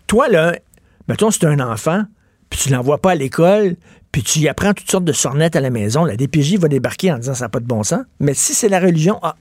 [0.07, 0.55] toi, là,
[1.07, 2.03] mettons, c'est un enfant,
[2.49, 3.75] puis tu l'envoies pas à l'école,
[4.11, 7.11] puis tu y apprends toutes sortes de sornettes à la maison, la DPJ va débarquer
[7.11, 8.01] en disant ça n'a pas de bon sens.
[8.19, 9.35] Mais si c'est la religion, ah,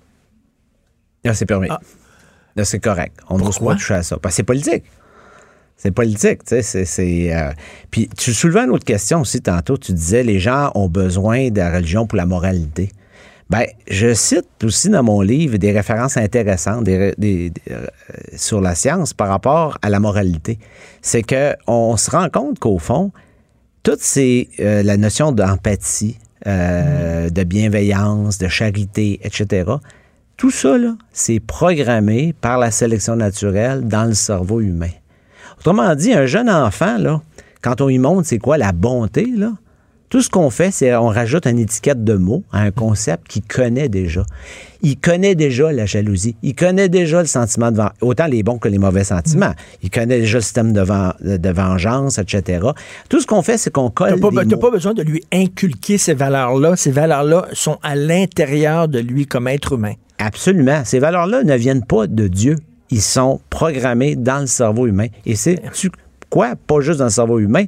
[1.25, 1.69] Là, c'est permis.
[1.71, 1.81] Ah.
[2.57, 3.17] Là, c'est correct.
[3.29, 3.73] On Pourquoi?
[3.73, 4.17] pas toucher à ça.
[4.17, 4.85] Parce que c'est politique.
[5.77, 6.85] C'est politique, tu sais.
[6.85, 7.53] c'est, euh,
[7.91, 9.79] Puis tu soulevais une autre question aussi tantôt.
[9.79, 12.91] Tu disais les gens ont besoin de la religion pour la moralité.
[13.51, 17.85] Ben, je cite aussi dans mon livre des références intéressantes des- des- des, euh,
[18.37, 20.59] sur la science par rapport à la moralité.
[21.03, 23.11] C'est que on se rend compte qu'au fond,
[23.83, 29.69] toute ces, euh, la notion d'empathie, euh, de bienveillance, de charité, etc.,
[30.37, 30.77] tout ça,
[31.13, 34.89] c'est programmé par la sélection naturelle dans le cerveau humain.
[35.59, 37.21] Autrement dit, un jeune enfant, là,
[37.63, 39.53] quand on lui montre c'est quoi la bonté, là,
[40.11, 43.43] tout ce qu'on fait, c'est on rajoute une étiquette de mots à un concept qu'il
[43.43, 44.25] connaît déjà.
[44.83, 46.35] Il connaît déjà la jalousie.
[46.43, 49.53] Il connaît déjà le sentiment de vengeance, autant les bons que les mauvais sentiments.
[49.83, 52.67] Il connaît déjà le système de, ven- de vengeance, etc.
[53.09, 54.57] Tout ce qu'on fait, c'est qu'on colle pas, mots.
[54.57, 56.75] pas besoin de lui inculquer ces valeurs-là.
[56.77, 59.95] Ces valeurs-là sont à l'intérieur de lui comme être humain.
[60.19, 60.83] Absolument.
[60.85, 62.57] Ces valeurs-là ne viennent pas de Dieu.
[62.91, 65.07] Ils sont programmés dans le cerveau humain.
[65.25, 65.61] Et c'est
[66.31, 66.55] tu- quoi?
[66.57, 67.65] Pas juste dans le cerveau humain.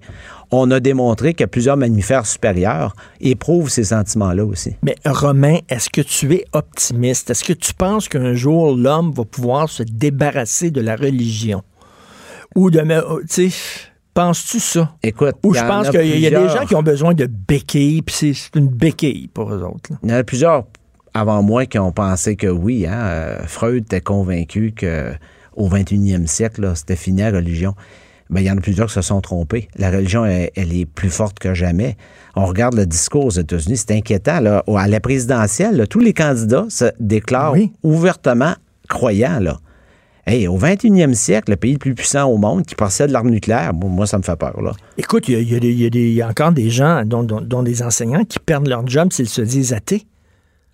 [0.50, 4.76] On a démontré que plusieurs mammifères supérieurs éprouvent ces sentiments-là aussi.
[4.82, 7.30] Mais Romain, est-ce que tu es optimiste?
[7.30, 11.62] Est-ce que tu penses qu'un jour l'homme va pouvoir se débarrasser de la religion?
[12.54, 12.82] Ou de...
[13.08, 13.56] oh, Tu sais,
[14.12, 14.94] penses-tu ça?
[15.02, 18.02] Écoute, Ou je en pense qu'il y a des gens qui ont besoin de béquilles,
[18.02, 19.90] puis c'est- une béquille pour eux autres.
[19.90, 19.96] là.
[20.02, 20.64] Il y en a plusieurs
[21.14, 25.12] avant moi qui ont pensé que oui, hein, euh, Freud était convaincu que
[25.56, 27.74] au 21e siècle, c'était fini la religion.
[28.32, 29.68] Ben, il y en a plusieurs qui se sont trompés.
[29.76, 31.96] La religion, elle, elle est plus forte que jamais.
[32.34, 34.40] On regarde le discours aux États-Unis, c'est inquiétant.
[34.40, 34.64] Là.
[34.76, 37.72] À la présidentielle, là, tous les candidats se déclarent Oui.
[37.82, 38.54] ouvertement
[38.88, 39.38] croyants.
[39.38, 39.58] Là.
[40.26, 43.74] Hey, au 21e siècle, le pays le plus puissant au monde qui possède l'arme nucléaire,
[43.74, 44.62] moi, ça me fait peur.
[44.62, 44.72] Là.
[44.96, 48.24] Écoute, il y a, y y y encore des gens, dont, dont- dont des enseignants,
[48.24, 50.06] qui perdent leur job s'ils se disent athées.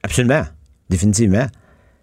[0.05, 0.42] Absolument.
[0.90, 1.47] Définitivement.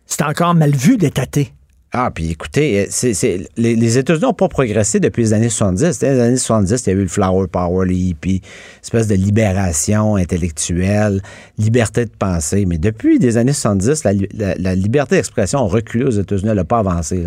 [0.06, 1.54] C'est encore mal vu d'être athée.
[1.98, 5.94] Ah, puis écoutez, euh, les, États-Unis n'ont pas progressé depuis les années 70.
[5.94, 8.42] C'était les années 70, il y a eu le Flower Power, les hippies,
[8.84, 11.22] espèce de libération intellectuelle,
[11.58, 12.66] liberté de penser.
[12.66, 14.12] Mais depuis les années 70, la,
[14.58, 17.24] la- liberté d'expression a reculé aux États-Unis, elle n'a pas avancé.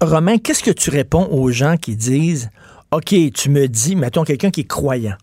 [0.00, 2.50] Romain, qu'est-ce que tu réponds aux gens qui disent
[2.92, 5.16] OK, tu me dis, mettons quelqu'un qui est croyant,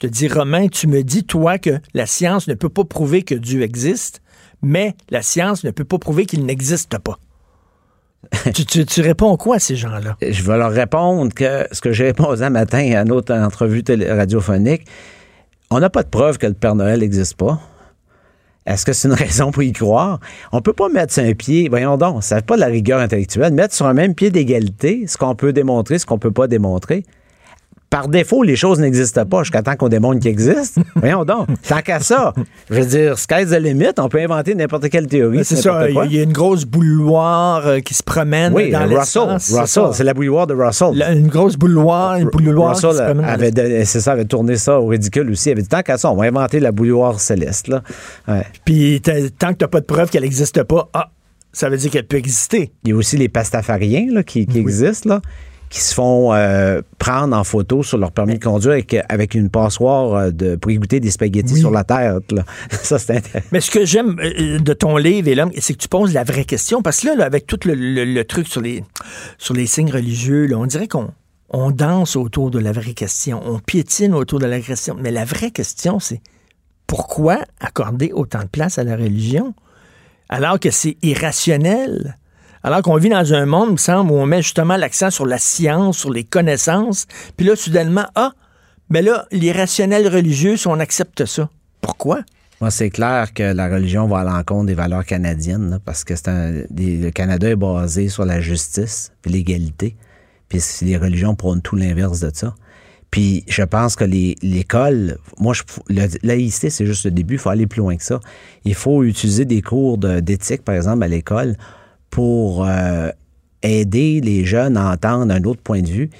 [0.00, 3.34] te dit Romain, tu me dis, toi, que la science ne peut pas prouver que
[3.34, 4.22] Dieu existe,
[4.62, 7.18] mais la science ne peut pas prouver qu'il n'existe pas.
[8.54, 10.16] tu, tu- tu réponds quoi à ces gens-là?
[10.22, 13.82] Je vais leur répondre que ce que j'ai répondu un matin à une autre entrevue
[14.08, 14.86] radiophonique,
[15.70, 17.60] on n'a pas de preuve que le Père Noël n'existe pas.
[18.64, 20.20] Est-ce que c'est une raison pour y croire?
[20.52, 23.52] On peut pas mettre un pied, voyons donc, ça fait pas de la rigueur intellectuelle,
[23.52, 27.04] mettre sur un même pied d'égalité ce qu'on peut démontrer, ce qu'on peut pas démontrer.
[27.92, 30.80] Par défaut, les choses n'existent pas jusqu'à temps qu'on démontre qu'ils existent.
[30.96, 32.32] Voyons donc, tant qu'à ça.
[32.70, 35.44] Je veux dire, sky's the limit, on peut inventer n'importe quelle théorie.
[35.44, 39.36] c'est ça, il y a- une grosse bouilloire euh, qui se promène Oui, dans Russell,
[39.58, 40.92] Russell, c'est la bouilloire de Russell.
[40.94, 44.56] La- une grosse bouilloire, une bouilloire qui Russell se promène avait, c'est ça, avait tourné
[44.56, 45.50] ça au ridicule aussi.
[45.50, 47.68] Il avait dit tant qu'à ça, on va inventer la bouilloire céleste.
[47.68, 47.82] Là.
[48.26, 48.46] Ouais.
[48.64, 51.10] Puis t'as- tant que tu n'as pas de preuve qu'elle n'existe pas, ah,
[51.52, 52.72] ça veut dire qu'elle peut exister.
[52.84, 55.20] Il y a aussi les pastafariens là, qui, qui existent, là,
[55.72, 59.48] qui se font euh, prendre en photo sur leur permis de conduire avec, avec une
[59.48, 61.60] passoire euh, de, pour y goûter des spaghettis Oui.
[61.60, 62.30] sur la tête.
[62.30, 62.44] Là.
[62.70, 63.48] Ça, c'est intéressant.
[63.52, 66.24] Mais ce que j'aime euh, de ton livre, et là, c'est que tu poses la
[66.24, 66.82] vraie question.
[66.82, 68.84] Parce que là, là, avec tout le, le- le truc sur les,
[69.38, 71.08] sur les signes religieux, là, on dirait qu'on
[71.48, 73.40] on danse autour de la vraie question.
[73.42, 74.94] On piétine autour de la question.
[75.00, 76.20] Mais la vraie question, c'est
[76.86, 79.54] pourquoi accorder autant de place à la religion
[80.28, 82.18] alors que c'est irrationnel?
[82.64, 85.38] Alors qu'on vit dans un monde, me semble, où on met justement l'accent sur la
[85.38, 88.32] science, sur les connaissances, puis là, soudainement, ah,
[88.88, 91.48] mais là, l'irrationnel religieux, si on accepte ça,
[91.80, 92.20] pourquoi?
[92.60, 97.10] Moi, c'est clair que la religion va à l'encontre des valeurs canadiennes, parce que le
[97.10, 99.96] Canada est basé sur la justice et l'égalité.
[100.48, 102.54] Puis les religions prônent tout l'inverse de ça.
[103.10, 107.50] Puis je pense que l'école, moi, je, la laïcité, c'est juste le début, il faut
[107.50, 108.20] aller plus loin que ça.
[108.64, 111.56] Il faut utiliser des cours d'éthique, par exemple, à l'école
[112.12, 113.10] pour euh,
[113.62, 116.10] aider les jeunes à entendre un autre point de vue.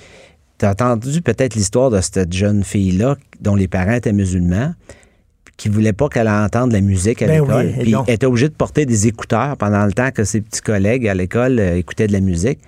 [0.59, 4.75] Tu as entendu peut-être l'histoire de cette jeune fille-là dont les parents étaient musulmans
[5.59, 7.67] qui ne voulait pas qu'elle entende la musique à Ben l'école.
[7.67, 10.63] oui, puis elle était obligée de porter des écouteurs pendant le temps que ses petits
[10.63, 12.59] collègues à l'école euh, écoutaient de la musique.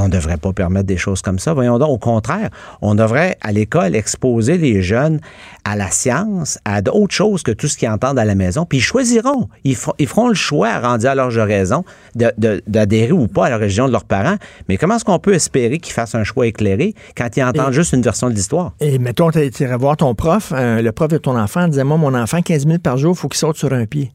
[0.00, 1.52] On ne devrait pas permettre des choses comme ça.
[1.54, 2.50] Voyons donc, au contraire,
[2.82, 5.20] on devrait à l'école exposer les jeunes
[5.64, 8.78] à la science, à d'autres choses que tout ce qu'ils entendent à la maison, puis
[8.78, 9.48] ils choisiront.
[9.64, 11.84] Ils, fer- ils feront le choix, rendu à de raison,
[12.14, 14.36] de- de- d'adhérer ou pas à la religion de leurs parents.
[14.68, 17.76] Mais comment est-ce qu'on peut espérer qu'ils fassent un choix éclairé quand ils entendent Et-
[17.76, 18.72] juste une version de l'histoire?
[18.80, 21.96] Et mettons, tu irais voir ton prof, euh, le prof de ton enfant, disait Moi,
[21.96, 24.12] mon enfant, 15 minutes par jour, il faut qu'il saute sur un pied.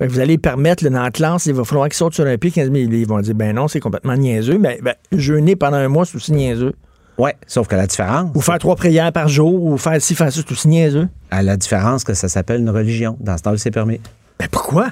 [0.00, 2.24] Fait que vous allez permettre, là, dans la classe, il va falloir qu'il saute sur
[2.26, 2.90] un pied 15 minutes.
[2.92, 4.56] Ils vont dire Ben non, c'est complètement niaiseux.
[4.58, 6.72] Mais ben, jeûner pendant un mois, c'est aussi niaiseux.
[7.18, 10.32] Oui, sauf que la différence, Ou faire trois prières par jour, ou faire ci, faire
[10.32, 11.06] ça, c'est aussi niaiseux.
[11.30, 13.18] à la différence que ça s'appelle une religion.
[13.20, 14.00] Dans ce temps-là, c'est permis.
[14.38, 14.88] Ben pourquoi?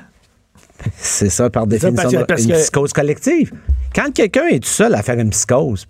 [0.99, 3.51] C'est ça, par ça, définition, parce que- parce une psychose collective.
[3.94, 5.87] Quand quelqu'un est tout seul à faire une psychose,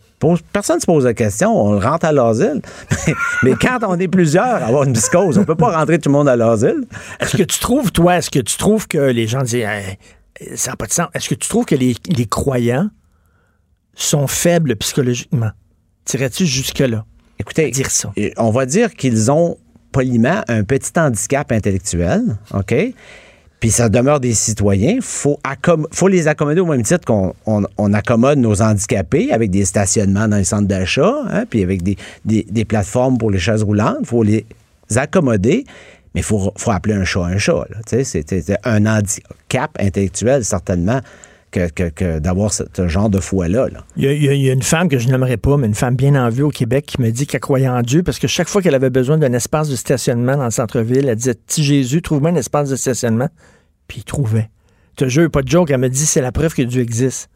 [0.52, 2.62] personne ne se pose la question, on le rentre à l'asile.
[3.42, 6.14] Mais quand on est plusieurs à avoir une psychose, on peut pas rentrer tout le
[6.14, 6.84] monde à l'asile.
[7.20, 9.98] Est-ce que tu trouves, toi, est-ce que tu trouves que les gens disent Hey,
[10.56, 11.08] ça n'a pas de sens?
[11.14, 12.88] Est-ce que tu trouves que les, les croyants
[13.94, 15.50] sont faibles psychologiquement?
[16.04, 17.04] Tirais-tu jusque-là?
[17.38, 18.12] Écoutez, dire ça?
[18.36, 19.58] on va dire qu'ils ont
[19.92, 22.74] poliment un petit handicap intellectuel, OK?
[23.60, 24.98] Puis ça demeure des citoyens.
[25.00, 25.38] Faut,
[25.90, 30.28] faut les accommoder au même titre qu'on on, on accommode nos handicapés avec des stationnements
[30.28, 34.04] dans les centres d'achat, hein, puis avec des, des- des plateformes pour les chaises roulantes.
[34.04, 34.46] Faut les
[34.94, 35.64] accommoder,
[36.14, 37.66] mais faut, faut appeler un chat un chat.
[37.86, 41.00] c'est un handicap intellectuel, certainement,
[41.50, 43.68] que, que- que d'avoir ce, genre de foi-là.
[43.68, 43.84] là.
[43.96, 45.56] Il y, a, il y a- il y a une femme que je n'aimerais pas,
[45.56, 48.02] mais une femme bien en vue au Québec qui me dit qu'elle croyait en Dieu
[48.02, 51.16] parce que chaque fois qu'elle avait besoin d'un espace de stationnement dans le centre-ville, elle
[51.16, 53.28] disait Petit Jésus, trouve-moi un espace de stationnement.
[53.86, 54.50] Puis il trouvait.
[54.98, 57.30] Je te jure, pas de joke, elle me dit c'est la preuve que Dieu existe.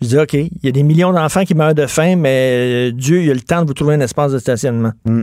[0.00, 2.92] Je dis OK, il y a des millions d'enfants qui meurent de faim, mais euh,
[2.92, 4.92] Dieu, il a le temps de vous trouver un espace de stationnement.
[5.04, 5.22] Mm.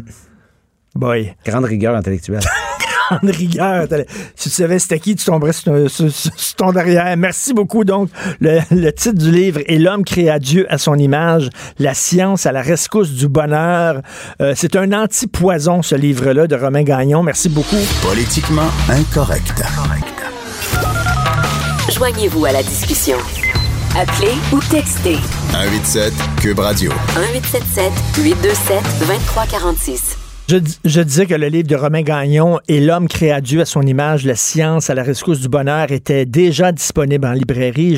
[0.95, 2.41] Boy, Grande rigueur intellectuelle.
[3.19, 3.87] grande rigueur.
[4.35, 7.15] Si tu savais c'était qui, tu tomberais sur, ton- sur- sur- sur ton derrière.
[7.17, 7.83] Merci beaucoup.
[7.83, 12.45] Donc, le, le titre du livre est L'homme créa Dieu à son image, la science
[12.45, 14.01] à la rescousse du bonheur.
[14.41, 17.23] Euh, c'est un anti-poison, ce livre-là, de Romain Gagnon.
[17.23, 17.75] Merci beaucoup.
[18.01, 19.63] Politiquement incorrect.
[21.91, 23.17] Joignez-vous à la discussion.
[23.97, 25.17] Appelez ou textez
[25.51, 26.91] 187 Cube Radio.
[27.15, 27.91] 1877
[28.23, 30.17] 827 2346.
[30.47, 33.65] Je, dis- je disais que le livre de Romain Gagnon et L'homme créa Dieu à
[33.65, 37.97] son image, la science à la rescousse du bonheur était déjà disponible en librairie.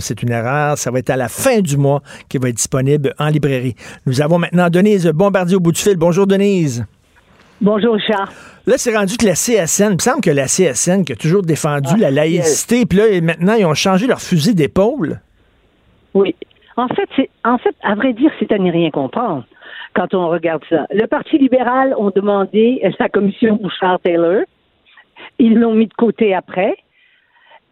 [0.00, 0.78] C'est une erreur.
[0.78, 3.74] Ça va être à la fin du mois qu'il va être disponible en librairie.
[4.06, 5.96] Nous avons maintenant Denise Bombardier au bout du fil.
[5.96, 6.84] Bonjour Denise.
[7.60, 8.30] Bonjour, Richard.
[8.68, 11.42] Là, c'est rendu que la CSN, il me semble que la CSN qui a toujours
[11.42, 15.20] défendu la laïcité, puis là, maintenant, ils ont changé leur fusil d'épaule.
[16.14, 16.36] Oui.
[16.76, 19.44] En fait, c'est, en fait, à vrai dire, c'est à n'y rien comprendre
[19.94, 20.86] quand on regarde ça.
[20.90, 24.42] Le Parti libéral ont demandé la commission Bouchard-Taylor.
[25.38, 26.76] Ils l'ont mis de côté après.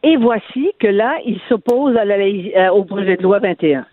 [0.03, 3.87] Et voici que là, ils s'opposent euh, au projet de loi 21.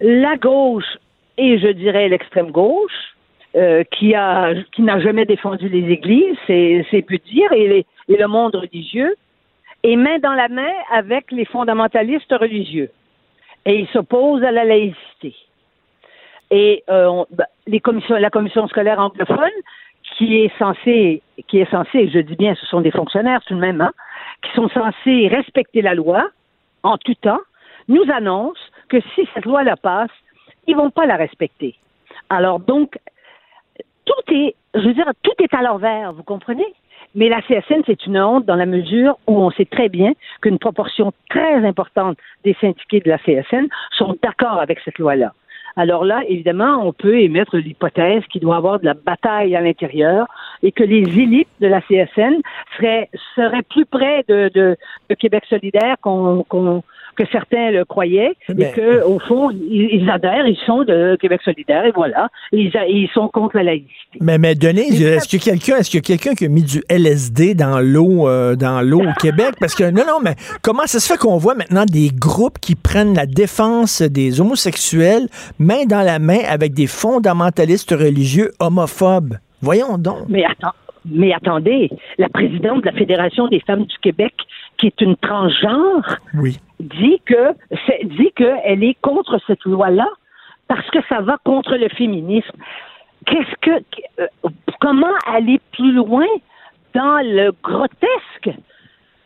[0.00, 0.98] La gauche
[1.38, 3.14] et je dirais l'extrême gauche,
[3.56, 8.26] euh, qui a qui n'a jamais défendu les églises, c'est, peu dire, et, et le
[8.26, 9.14] monde religieux,
[9.82, 12.90] est main dans la main avec les fondamentalistes religieux.
[13.64, 15.34] Et ils s'opposent à la laïcité.
[16.50, 19.50] Et euh, bah, les commissions, la commission scolaire anglophone,
[20.16, 23.60] qui est censée, qui est censée, je dis bien, ce sont des fonctionnaires tout de
[23.60, 23.92] même, hein,
[24.42, 26.28] qui sont censés respecter la loi
[26.82, 27.40] en tout temps,
[27.88, 30.10] nous annonce que si cette loi-là passe,
[30.66, 31.74] ils vont pas la respecter.
[32.30, 32.98] Alors donc,
[34.04, 36.66] tout est, je veux dire, tout est à l'envers, vous comprenez?
[37.14, 40.58] Mais la CSN, c'est une honte dans la mesure où on sait très bien qu'une
[40.58, 45.32] proportion très importante des syndiqués de la CSN sont d'accord avec cette loi-là.
[45.76, 49.60] Alors là, évidemment, on peut émettre l'hypothèse qu'il doit y avoir de la bataille à
[49.60, 50.26] l'intérieur
[50.62, 52.40] et que les élites de la CSN
[52.76, 54.76] seraient, seraient plus près de, de,
[55.14, 56.82] Québec solidaire qu'on qu'on
[57.16, 61.16] que certains le croyaient Mais- et que au fond ils, ils adhèrent, ils sont de
[61.20, 64.18] Québec solidaire et voilà, ils, ils sont contre la laïcité.
[64.20, 67.80] Mais, mais Denise, est-ce que quelqu'un est-ce que quelqu'un qui a mis du LSD dans
[67.80, 69.54] l'eau euh, dans l'eau au Québec?
[69.60, 72.74] Parce que non, non, mais comment ça se fait qu'on voit maintenant des groupes qui
[72.74, 79.34] prennent la défense des homosexuels main dans la main avec des fondamentalistes religieux homophobes?
[79.62, 80.28] Voyons donc.
[80.28, 80.74] Mais attends,
[81.10, 84.34] mais attendez, la présidente de la Fédération des femmes du Québec,
[84.78, 86.58] qui est une transgenre, Oui.
[86.80, 87.52] dit que
[88.04, 90.08] dit qu'elle est contre cette loi-là
[90.68, 92.56] parce que ça va contre le féminisme.
[93.26, 93.82] Qu'est-ce que
[94.20, 94.26] euh,
[94.80, 96.26] comment aller plus loin
[96.94, 98.50] dans le grotesque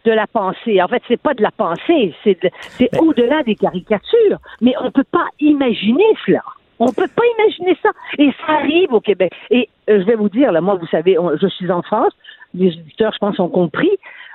[0.05, 0.81] de la pensée?
[0.83, 4.39] En fait, c'est pas de la pensée, c'est de- c'est au-delà des caricatures.
[4.61, 6.43] Mais on peut pas imaginer cela.
[6.79, 7.91] On peut pas imaginer ça.
[8.19, 9.33] Et ça arrive au Québec.
[9.51, 12.13] Et euh, je vais vous dire, là, moi, vous savez, on- je suis en France.
[12.55, 13.91] Les auditeurs, je pense, ont compris.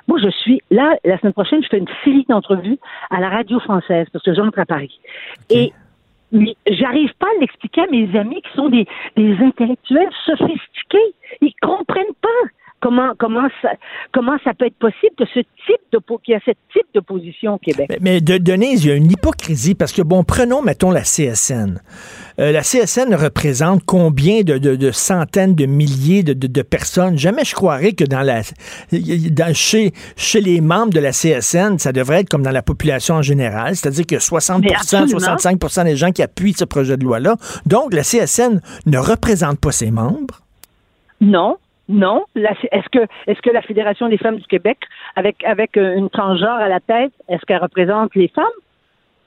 [0.08, 2.78] Moi, je suis là, la semaine prochaine, je fais une série d'entrevues
[3.10, 5.00] à la radio française parce que j'entre à Paris.
[5.50, 5.72] Et
[6.32, 11.14] mais j'arrive pas à l'expliquer à mes amis qui sont des, des intellectuels sophistiqués.
[11.40, 12.48] Ils comprennent pas
[12.86, 13.70] comment comment ça
[14.12, 17.00] comment ça peut être possible que ce type de qu'il y a ce type de
[17.00, 17.86] position au Québec?
[17.90, 21.00] Mais, mais de, Denise, il y a une hypocrisie parce que, bon, prenons, mettons, la
[21.02, 21.80] CSN.
[22.38, 27.18] Euh, la CSN représente combien de, de- de centaines de milliers de, de- de personnes?
[27.18, 28.42] Jamais je croirais que dans la,
[28.92, 33.16] dans- chez, chez les membres de la CSN, ça devrait être comme dans la population
[33.16, 35.18] en général, c'est-à-dire que 60 Mais absolument.
[35.18, 37.36] 65% des gens qui appuient ce projet de loi-là.
[37.66, 40.40] Donc, la CSN ne représente pas ses membres?
[41.20, 41.56] Non,
[41.88, 42.24] non.
[42.34, 44.78] Est-ce que est-ce que la Fédération des femmes du Québec,
[45.14, 48.44] avec avec euh, une transgenre à la tête, est-ce qu'elle représente les femmes?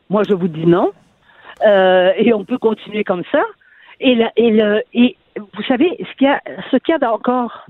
[0.09, 0.91] Moi, je vous dis non.
[1.65, 3.43] Euh, et on peut continuer comme ça.
[3.99, 6.41] Et, le, et, le, et vous savez, ce qu'il y a,
[6.71, 7.65] ce qu'il y a d'encore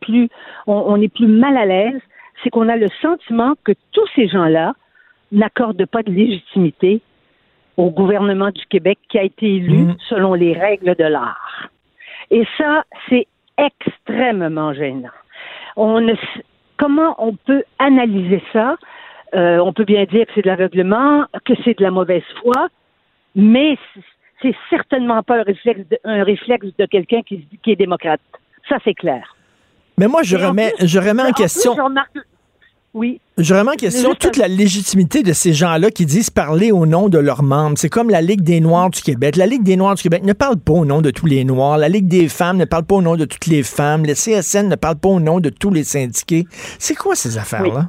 [0.00, 0.28] plus,
[0.66, 2.00] on, on est plus mal à l'aise,
[2.42, 4.72] c'est qu'on a le sentiment que tous ces gens-là
[5.30, 7.00] n'accordent pas de légitimité
[7.76, 9.96] au gouvernement du Québec qui a été élu Mhm.
[10.08, 11.68] selon les règles de l'art.
[12.30, 13.26] Et ça, c'est
[13.58, 15.10] extrêmement gênant.
[15.76, 16.14] On ne,
[16.76, 18.76] comment on peut analyser ça?
[19.34, 22.68] Euh, on peut bien dire que c'est de l'aveuglement, que c'est de la mauvaise foi,
[23.34, 23.76] mais
[24.40, 28.20] c'est certainement pas un réflexe de, un réflexe de quelqu'un qui, est démocrate.
[28.68, 29.34] Ça, c'est clair.
[29.98, 31.74] Mais moi, je Et remets, plus- je remets en, question.
[31.76, 32.18] je remarque-
[32.94, 33.20] Oui.
[33.38, 37.08] Je remets en question toute la légitimité de ces gens-là qui disent parler au nom
[37.08, 37.76] de leurs membres.
[37.76, 39.34] C'est comme la Ligue des Noirs du Québec.
[39.34, 41.76] La Ligue des Noirs du Québec ne parle pas au nom de tous les Noirs.
[41.76, 44.04] La Ligue des femmes ne parle pas au nom de toutes les femmes.
[44.06, 46.44] Le CSN ne parle pas au nom de tous les syndiqués.
[46.78, 47.88] C'est quoi ces affaires-là?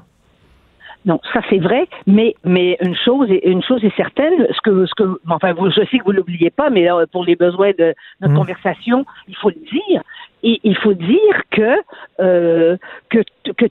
[1.08, 4.88] Non, ça c'est vrai, mais mais une chose est une chose est certaine, ce que
[4.88, 7.74] ce que enfin vous, je sais que vous l'oubliez pas, mais là, pour les besoins
[7.78, 8.38] de notre Mm.
[8.38, 10.02] conversation, il faut le dire.
[10.46, 11.76] Et il faut dire que
[12.20, 12.78] euh,
[13.10, 13.20] que
[13.52, 13.66] que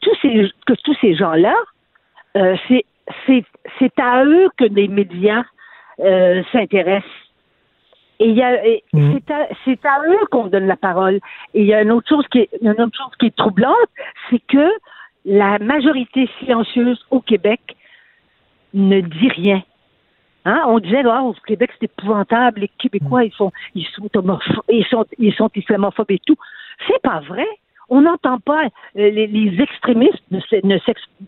[0.00, 1.56] tous ces que tous ces gens-là,
[2.36, 2.84] euh, c'est
[3.26, 3.44] c'est
[3.78, 5.44] c'est à eux que les médias
[6.00, 7.10] euh, s'intéressent.
[8.20, 9.18] Et il y a et Mm.
[9.64, 11.20] c'est à à eux qu'on donne la parole.
[11.54, 13.16] Et il y a une autre chose qui est il y a une autre chose
[13.18, 13.90] qui est troublante,
[14.28, 14.70] c'est que
[15.24, 17.60] la majorité silencieuse au Québec
[18.74, 19.62] ne dit rien.
[20.48, 20.62] Hein?
[20.66, 24.86] On disait, ah, au Québec, c'est épouvantable, les Québécois, ils sont, ils sont homophobes, ils
[24.86, 26.36] sont, ils sont islamophobes et tout.
[26.86, 27.46] C'est pas vrai.
[27.90, 28.68] On n'entend pas euh,
[29.16, 30.78] les, les extrémistes, ne, ne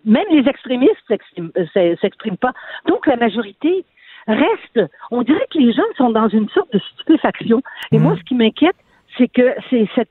[0.05, 2.53] même les extrémistes s'expriment euh, s'e- s'expriment pas.
[2.87, 3.85] Donc la majorité
[4.27, 4.81] reste.
[5.11, 7.63] On dirait que les gens sont dans une sorte de stupéfaction.
[7.93, 8.77] Et moi, ce qui m'inquiète,
[9.17, 10.11] c'est que c'est cette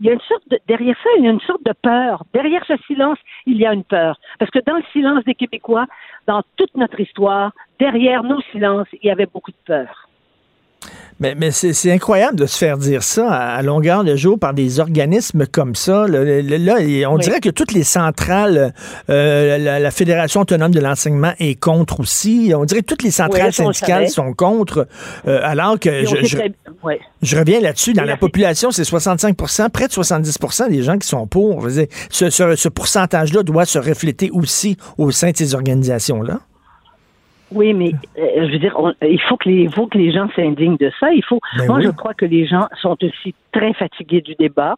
[0.00, 2.24] il y a une sorte de, derrière ça, il y a une sorte de peur.
[2.32, 4.18] Derrière ce silence, il y a une peur.
[4.38, 5.86] Parce que dans le silence des Québécois,
[6.26, 10.09] dans toute notre histoire, derrière nos silences, il y avait beaucoup de peur.
[11.20, 14.80] Mais, mais c'est incroyable de se faire dire ça à, longueur de jour par des
[14.80, 16.06] organismes comme ça.
[16.08, 16.20] Là,
[17.10, 17.20] on Oui.
[17.22, 18.72] dirait que toutes les centrales,
[19.10, 22.52] euh, la, la Fédération autonome de l'enseignement est contre aussi.
[22.56, 24.88] On dirait que toutes les centrales Oui, syndicales sont contre.
[25.28, 26.24] euh, alors que je,
[27.22, 31.06] je- reviens là-dessus, dans la la- population, c'est 65% près de 70% des gens qui
[31.06, 31.60] sont pour.
[31.60, 35.54] Je veux dire, ce, ce- ce pourcentage-là doit se refléter aussi au sein de ces
[35.54, 36.40] organisations-là.
[37.52, 40.12] Oui, mais euh, je veux dire, on- il faut que les, il faut que les
[40.12, 41.12] gens s'indignent de ça.
[41.12, 41.40] Il faut.
[41.58, 41.84] Ben moi, oui.
[41.84, 44.76] je crois que les gens sont aussi très fatigués du débat,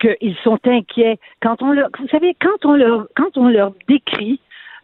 [0.00, 4.40] qu'ils sont inquiets quand on leur, vous savez, quand on leur, quand on leur décrit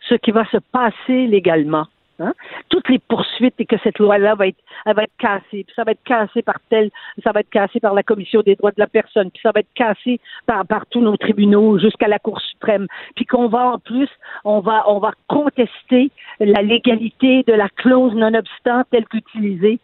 [0.09, 1.87] ce qui va se passer légalement.
[2.21, 2.33] Hein,
[2.69, 5.85] toutes les poursuites et que cette loi-là va être, elle va être cassée, puis ça
[5.85, 6.91] va être cassé par tel,
[7.23, 9.61] ça va être cassé par la Commission des droits de la personne, puis ça va
[9.61, 14.09] être cassé par, tous nos tribunaux jusqu'à la Cour suprême, puis qu'on va en plus,
[14.45, 19.79] on va, on va contester la légalité de la clause non-obstant telle qu'utilisée.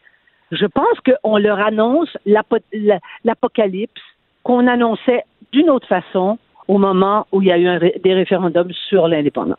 [0.53, 4.03] Je pense qu'on leur annonce l'apo- la- l'apocalypse
[4.43, 8.73] qu'on annonçait d'une autre façon au moment où il y a eu un des référendums
[8.89, 9.59] sur l'indépendance.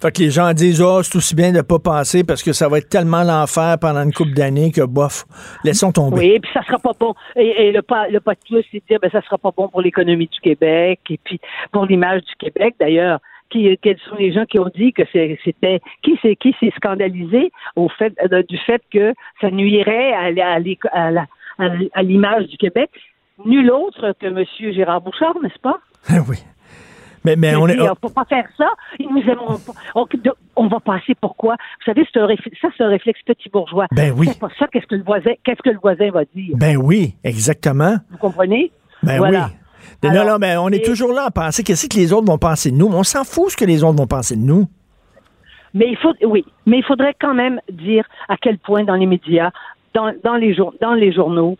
[0.00, 2.68] Fait que les gens disent, oh, c'est aussi bien de pas passer parce que ça
[2.68, 5.24] va être tellement l'enfer pendant une couple d'années que, bof,
[5.64, 6.16] laissons tomber.
[6.16, 7.14] Oui, puis ça sera pas bon.
[7.36, 9.68] Et, le pas, le pas de plus, c'est de dire, ben, ça sera pas bon
[9.68, 11.40] pour l'économie du Québec et puis
[11.72, 13.20] pour l'image du Québec, d'ailleurs.
[13.50, 17.50] Qui, quels sont les gens qui ont dit que c'était qui c'est qui s'est scandalisé
[17.74, 20.30] au fait euh, du fait que ça nuirait à,
[21.58, 22.90] à l'image du Québec
[23.44, 24.44] nul autre que M.
[24.72, 25.80] Gérard Bouchard, n'est-ce pas?
[26.28, 26.36] oui.
[27.24, 27.76] Mais, mais on est.
[27.76, 28.68] ne faut pas faire ça.
[28.98, 29.58] nous aimeront
[30.56, 31.54] On, va passer pourquoi?
[31.54, 32.20] Vous savez, ça,
[32.76, 33.86] c'est un réflexe petit bourgeois.
[33.92, 34.28] Ben oui.
[34.28, 34.66] C'est pas ça.
[34.72, 36.56] Qu'est-ce que le voisin, qu'est-ce que le voisin va dire?
[36.56, 37.96] Ben oui, exactement.
[38.10, 38.70] Vous comprenez?
[39.02, 39.36] Ben oui.
[40.02, 42.70] non, non, mais on est toujours là à penser qu'est-ce que les autres vont penser
[42.70, 42.86] de nous.
[42.86, 44.66] On s'en fout ce que les autres vont penser de nous.
[45.74, 49.06] Mais il faut, oui, mais il faudrait quand même dire à quel point dans les
[49.06, 49.50] médias,
[49.94, 51.58] dans, dans les, dans les journaux,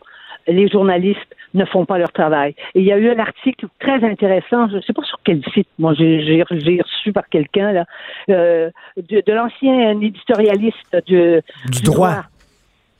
[0.50, 2.54] les journalistes ne font pas leur travail.
[2.74, 5.42] Et il y a eu un article très intéressant, je ne sais pas sur quel
[5.52, 7.84] site, moi j'ai reçu par quelqu'un là,
[8.30, 11.40] euh, de, l'ancien éditorialiste du,
[11.82, 12.24] droit.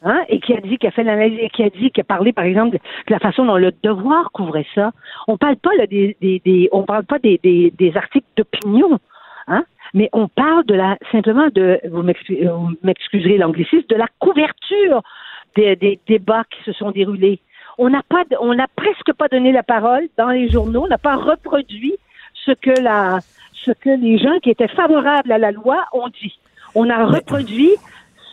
[0.02, 2.04] Hein, et qui a dit, qui a fait l'analyse, et qui a dit, qui a
[2.04, 4.92] parlé, par exemple, de, la façon dont le devoir couvrait ça.
[5.28, 8.98] On parle pas là, des, des, on parle pas des, des, des articles d'opinion,
[9.46, 12.02] hein, mais on parle de la simplement de, vous
[12.82, 15.02] m'excuserez l'anglicisme, de la couverture
[15.56, 17.40] des, des débats qui se sont déroulés
[17.80, 20.98] on n'a pas, on n'a presque pas donné la parole dans les journaux, on n'a
[20.98, 21.94] pas reproduit
[22.44, 23.20] ce que la,
[23.64, 26.38] ce que les gens qui étaient favorables à la loi ont dit.
[26.74, 27.72] On a reproduit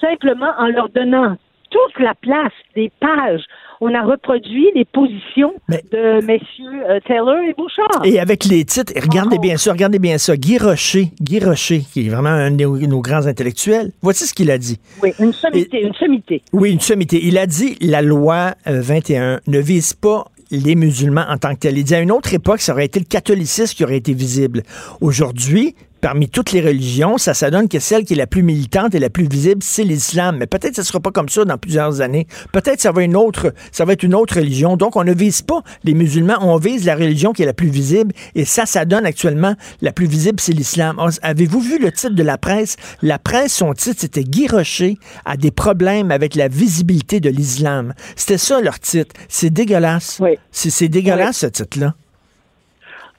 [0.01, 1.37] simplement en leur donnant
[1.71, 3.43] toute la place des pages
[3.81, 8.05] on a reproduit les positions de messieurs euh, Taylor et Bouchard.
[8.05, 10.35] Et avec les titres, regardez bien ça, regardez bien ça.
[10.35, 14.49] Guy Rocher, Guy Rocher, qui est vraiment un de nos, grands intellectuels, voici ce qu'il
[14.51, 14.79] a dit.
[15.03, 16.41] Oui, une sommité, une sommité.
[16.53, 17.19] Oui, une sommité.
[17.23, 21.59] Il a dit la loi 21 euh, ne vise pas les musulmans en tant que
[21.59, 21.77] tels.
[21.77, 24.63] Il dit à une autre époque, ça aurait été le catholicisme qui aurait été visible.
[25.01, 28.95] Aujourd'hui, parmi toutes les religions, ça, ça donne que celle qui est la plus militante
[28.95, 30.37] et la plus visible, c'est l'islam.
[30.37, 32.27] Mais peut-être que ce ne sera pas comme ça dans plusieurs années.
[32.51, 34.77] Peut-être ça va une autre, ça va être une autre religion.
[34.77, 37.69] Donc, on ne vise pas les musulmans, on vise la religion qui est la plus
[37.69, 38.13] visible.
[38.35, 40.97] Et ça, ça donne actuellement la plus visible, c'est l'islam.
[41.21, 42.77] Avez-vous vu le titre de la presse?
[43.01, 47.93] La presse, son titre, c'était Guy Rocher a des problèmes avec la visibilité de l'islam.
[48.15, 49.15] C'était ça leur titre.
[49.29, 50.17] C'est dégueulasse.
[50.19, 50.37] Oui.
[50.51, 51.95] C'est dégueulasse, ce titre-là.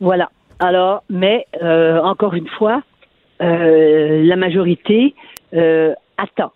[0.01, 0.31] Voilà.
[0.61, 2.82] Alors, mais euh, encore une fois,
[3.40, 5.14] euh, la majorité
[5.54, 6.52] euh, attend.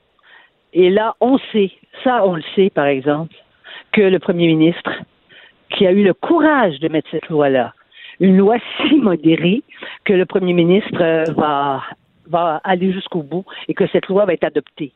[0.72, 1.70] Et là, on sait,
[2.02, 3.34] ça on le sait par exemple,
[3.92, 4.90] que le Premier ministre,
[5.70, 7.74] qui a eu le courage de mettre cette loi-là,
[8.20, 9.62] une loi si modérée
[10.04, 11.82] que le Premier ministre va,
[12.26, 14.92] va aller jusqu'au bout et que cette loi va être adoptée.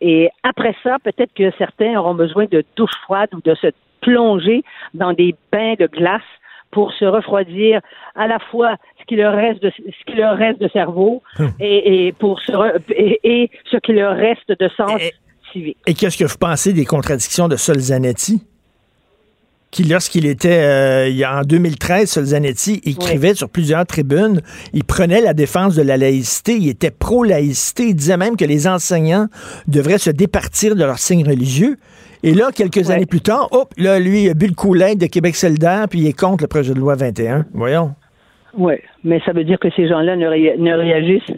[0.00, 3.68] Et après ça, peut-être que certains auront besoin de douche froide ou de se
[4.00, 4.62] plonger
[4.94, 6.22] dans des bains de glace
[6.70, 7.80] pour se refroidir
[8.14, 11.22] à la fois ce qui leur reste de ce qui leur reste de cerveau
[11.60, 12.52] et, pour se
[12.90, 15.00] et, ce qui leur reste de sens
[15.52, 15.78] civique.
[15.86, 18.42] Et qu'est-ce que vous pensez des contradictions de Solzanetti?
[19.70, 24.40] qui, lorsqu'il était euh, il en 2013, Solzanetti écrivait sur plusieurs tribunes,
[24.72, 28.66] il prenait la défense de la laïcité, il était pro-laïcité, il disait même que les
[28.66, 29.28] enseignants
[29.66, 31.76] devraient se départir de leurs signes religieux.
[32.22, 35.06] Et là, quelques années plus tard, hop, là, lui, il a bu le coup de
[35.06, 37.46] Québec solidaire, puis il est contre le projet de loi 21.
[37.52, 37.94] Voyons.
[38.54, 41.32] Oui, mais ça veut dire que ces gens-là ne, réagissent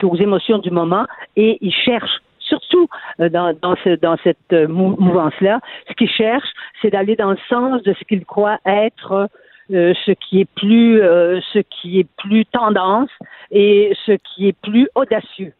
[0.00, 1.06] qu'aux émotions du moment
[1.36, 2.88] et ils cherchent surtout
[3.20, 8.04] euh, dans, cette euh, mouvance-là, ce qu'ils cherchent, c'est d'aller dans le sens de ce
[8.04, 9.28] qu'ils croient être
[9.72, 13.10] euh, ce qui est plus ce qui est plus tendance
[13.50, 15.54] et ce qui est plus audacieux.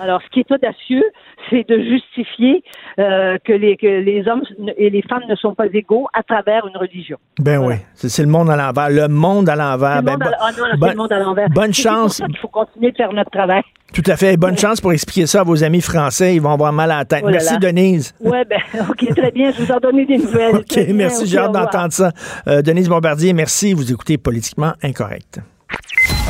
[0.00, 1.04] Alors, ce qui est audacieux,
[1.50, 2.62] c'est de justifier
[2.98, 4.42] euh, que, les, que les hommes
[4.76, 7.18] et les femmes ne sont pas égaux à travers une religion.
[7.38, 8.90] Ben oui, c'est le monde à l'envers.
[8.90, 10.02] Le monde à l'envers.
[10.02, 11.48] Ben, ah le monde à l'envers.
[11.50, 12.20] Bonne chance.
[12.28, 13.62] Il faut continuer de faire notre travail.
[13.92, 14.36] Tout à fait.
[14.36, 16.34] Bonne chance pour expliquer ça à vos amis français.
[16.34, 17.22] Ils vont avoir mal à la tête.
[17.24, 18.12] Oh merci, Denise.
[18.20, 19.52] Oui, ben, OK, très bien.
[19.52, 20.56] Je vous en donne des nouvelles.
[20.56, 21.26] OK, merci.
[21.26, 22.10] J'ai hâte d'entendre ça.
[22.48, 23.72] Euh, Denise Bombardier, merci.
[23.72, 25.40] Vous écoutez Politiquement Incorrect.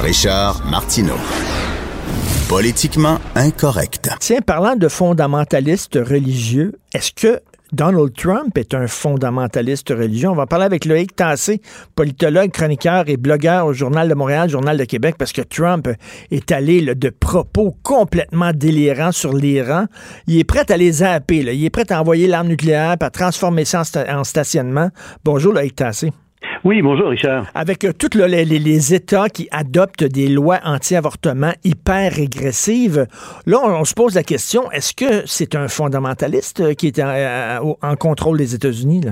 [0.02, 1.16] Richard Martineau.
[2.48, 4.10] Politiquement incorrect.
[4.20, 7.40] Tiens, parlant de fondamentalistes religieux, est-ce que
[7.72, 10.28] Donald Trump est un fondamentaliste religieux?
[10.28, 11.62] On va parler avec Loïc Tassé,
[11.96, 15.88] politologue, chroniqueur et blogueur au Journal de Montréal, Journal de Québec, parce que Trump
[16.30, 19.86] est allé de propos complètement délirants sur l'Iran.
[20.26, 21.38] Il est prêt à les zapper.
[21.38, 24.90] Il est prêt à envoyer l'arme nucléaire, à transformer ça en, en stationnement.
[25.24, 26.12] Bonjour Loïc Tassé.
[26.64, 27.46] Oui, bonjour Richard.
[27.54, 33.06] Avec euh, tous les, États qui adoptent des lois anti-avortement hyper régressives,
[33.46, 37.76] là, on, se pose la question, est-ce que c'est un fondamentaliste euh, qui est en,
[37.82, 39.02] en contrôle des États-Unis?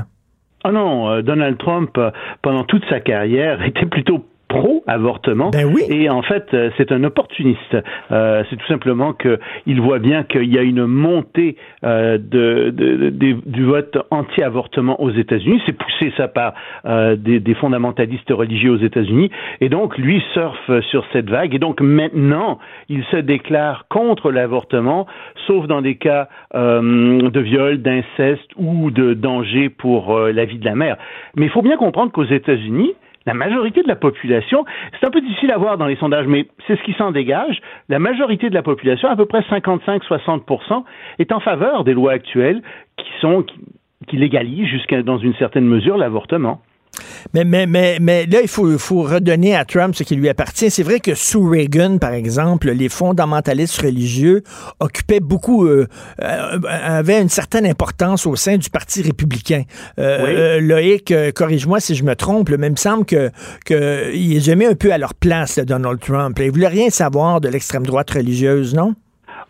[0.64, 1.98] Ah non, euh, Donald Trump,
[2.42, 5.50] pendant toute sa carrière, était plutôt pro-avortement.
[5.50, 5.82] Ben oui.
[5.88, 7.76] Et en fait, euh, c'est un opportuniste.
[8.11, 13.11] Euh, c'est tout simplement qu'il voit bien qu'il y a une montée euh, de, de,
[13.11, 15.62] de, du vote anti-avortement aux États-Unis.
[15.66, 19.30] C'est poussé ça par euh, des, des, fondamentalistes religieux aux États-Unis.
[19.61, 21.55] Et donc, lui surfe sur cette vague.
[21.55, 25.07] Et donc, maintenant, il se déclare contre l'avortement,
[25.46, 30.59] sauf dans des cas euh, de viol, d'inceste ou de danger pour euh, la vie
[30.59, 30.96] de la mère.
[31.36, 32.92] Mais il faut bien comprendre qu'aux États-Unis,
[33.26, 34.64] la majorité de la population,
[34.98, 37.60] c'est un peu difficile à voir dans les sondages, mais c'est ce qui s'en dégage,
[37.88, 40.84] la majorité de la population, à peu près 55-60%,
[41.18, 42.62] est en faveur des lois actuelles
[42.96, 43.60] qui sont qui,
[44.08, 46.60] qui légalisent jusqu'à dans une certaine mesure l'avortement.
[47.34, 50.70] Mais, mais, mais, mais là, il faut, faut redonner à Trump ce qui lui appartient.
[50.70, 54.43] C'est vrai que sous Reagan, par exemple, les fondamentalistes religieux
[54.80, 55.86] occupaient beaucoup, euh,
[56.22, 59.62] euh, avaient une certaine importance au sein du Parti républicain.
[59.99, 60.66] Euh, Oui.
[60.66, 63.30] Loïc, corrige-moi si je me trompe, mais il me semble que,
[63.64, 66.38] que les aimaient un peu à leur place, là, Donald Trump.
[66.38, 66.45] Là.
[66.45, 68.95] Ils voulaient rien savoir de l'extrême droite religieuse, non?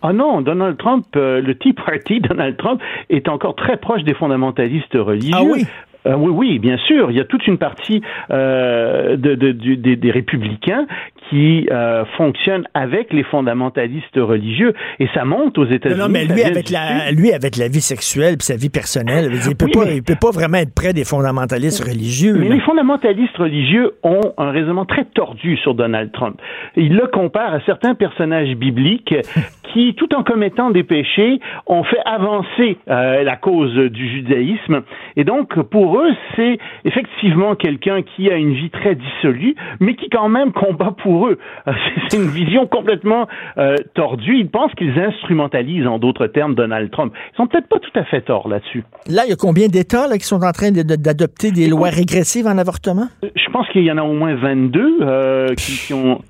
[0.03, 4.15] Ah non, Donald Trump, euh, le Tea Party, Donald Trump, est encore très proche des
[4.15, 5.35] fondamentalistes religieux.
[5.37, 5.65] Ah oui?
[6.07, 7.11] Euh, oui, oui, bien sûr.
[7.11, 10.87] Il y a toute une partie euh, de, de- du- des, des républicains
[11.31, 16.01] qui euh, fonctionnent avec les fondamentalistes religieux et ça monte aux États-Unis.
[16.01, 19.41] non, mais lui avec, la, lui, avec la vie sexuelle puis sa vie personnelle, dire,
[19.51, 22.35] il peut, Oui, pas, mais- il peut pas vraiment être près des fondamentalistes religieux.
[22.39, 22.55] Mais là.
[22.57, 26.37] les fondamentalistes religieux ont un raisonnement très tordu sur Donald Trump.
[26.77, 29.15] Ils le comparent à certains personnages bibliques
[29.73, 34.83] qui, tout en commettant des péchés, ont fait avancer euh, la cause du judaïsme.
[35.17, 40.09] Et donc, pour eux, c'est effectivement quelqu'un qui a une vie très dissolue, mais qui
[40.09, 41.39] quand même combat pour eux.
[42.09, 43.27] C'est une vision complètement
[43.59, 44.37] euh, tordue.
[44.39, 47.13] Ils pensent qu'ils instrumentalisent, en d'autres termes, Donald Trump.
[47.33, 48.85] Ils sont peut-être pas tout à fait tort là-dessus.
[49.09, 51.89] Là, il y a combien d'États qui sont en train de- de- d'adopter des lois
[51.91, 53.09] régressives en avortement?
[53.23, 56.21] Je pense qu'il y en a au moins 22 euh, qui, qui ont...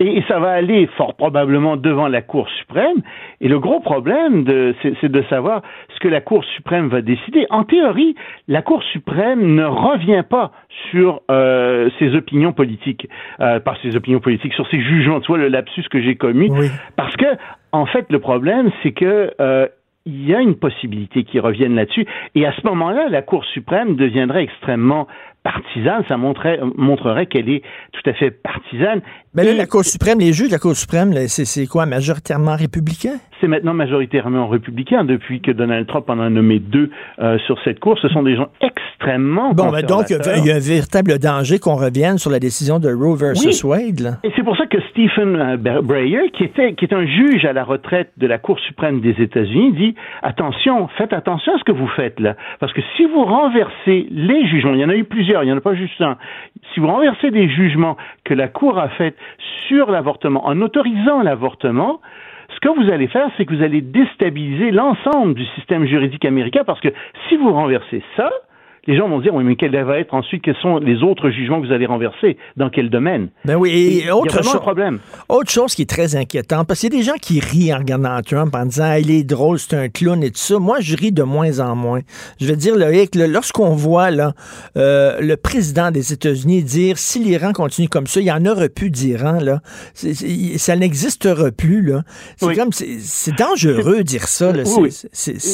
[0.00, 3.02] Et, ça va aller fort probablement devant la Cour suprême.
[3.42, 5.60] Et le gros problème, de- c'est c'est de savoir
[5.94, 7.46] ce que la Cour suprême va décider.
[7.50, 8.14] En théorie,
[8.48, 10.52] la Cour suprême ne revient pas
[10.90, 13.08] sur euh, ses opinions politiques,
[13.40, 15.20] euh, par ses opinions politiques, sur ses jugements.
[15.20, 16.48] Tu vois le lapsus que j'ai commis.
[16.50, 16.68] Oui.
[16.96, 17.26] Parce que,
[17.72, 19.68] en fait, le problème, c'est que euh,
[20.06, 22.06] il y a une possibilité qu'ils reviennent là-dessus.
[22.34, 25.06] Et à ce moment-là, la Cour suprême deviendrait extrêmement
[25.42, 26.02] partisane.
[26.08, 27.62] Ça montrerait, montrerait qu'elle est
[27.92, 29.00] tout à fait partisane.
[29.34, 31.86] Mais là, Et la Cour suprême, les juges de la Cour suprême, c'est c'est quoi,
[31.86, 33.14] majoritairement républicain?
[33.40, 37.80] C'est maintenant majoritairement républicain depuis que Donald Trump en a nommé deux euh, sur cette
[37.80, 37.98] Cour.
[38.02, 40.16] Ce sont des gens extrêmement Bon, ben donc, il
[40.46, 44.00] y a- un véritable danger qu'on revienne sur la décision de Roe versus Wade.
[44.00, 44.10] Là.
[44.24, 47.44] Et c'est pour ça que Stephen euh, Bre- Breyer, qui était qui est un juge
[47.46, 51.64] à la retraite de la Cour suprême des États-Unis, dit attention, faites attention à ce
[51.64, 54.96] que vous faites là, parce que si vous renversez les jugements, il y en a
[54.96, 56.16] eu plusieurs, il n'y en a pas juste un.
[56.72, 59.16] Si vous renversez des jugements que la Cour a faits
[59.68, 62.00] sur l'avortement en autorisant l'avortement,
[62.54, 66.62] ce que vous allez faire, c'est que vous allez déstabiliser l'ensemble du système juridique américain,
[66.64, 66.88] parce que
[67.28, 68.30] si vous renversez ça,
[68.86, 71.30] les gens vont se dire, oui, mais quel va être ensuite, quels sont les autres
[71.30, 73.28] jugements que vous allez renverser, dans quel domaine?
[73.44, 74.56] Ben oui, et autre chose.
[74.60, 74.98] problème.
[75.28, 77.78] Autre chose qui est très inquiétante, parce qu'il y a des gens qui rient en
[77.78, 80.58] regardant Trump en disant Ah, il est drôle, c'est un clown et tout ça.
[80.58, 82.00] Moi, je ris de moins en moins.
[82.40, 84.32] Je veux dire, Loïc, lorsqu'on voit là,
[84.76, 88.68] euh, le président des États-Unis dire si l'Iran continue comme ça, il n'y en aura
[88.68, 89.60] plus d'Iran, là.
[89.94, 91.82] Ça n'existera plus.
[91.82, 92.02] là.
[92.36, 92.56] C'est Oui.
[92.56, 94.52] comme c'est dangereux de dire ça.
[94.52, 94.62] Là.
[94.78, 94.90] Oui,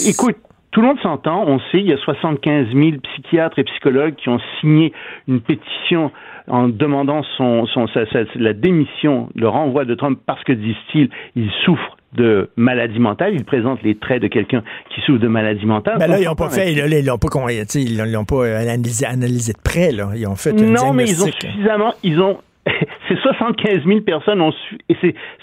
[0.06, 0.36] Écoute,
[0.76, 4.28] tout le monde s'entend, on sait, il y a 75 000 psychiatres et psychologues qui
[4.28, 4.92] ont signé
[5.26, 6.10] une pétition
[6.48, 11.08] en demandant son, son, sa- sa- la démission, le renvoi de Trump parce que, disent-ils,
[11.34, 13.32] il souffre de maladie mentale.
[13.34, 14.62] Il présente les traits de quelqu'un
[14.94, 15.96] qui souffre de maladie mentale.
[15.98, 17.28] Ben là, ils n'ont pas fait, ils l'ont pas,
[17.74, 20.10] ils l'ont- pas analysé, analysé de près, là.
[20.14, 21.94] Ils ont fait un Non, mais ils ont suffisamment.
[22.02, 22.36] Ils ont.
[23.08, 24.96] Ces 75 000 personnes ont su, et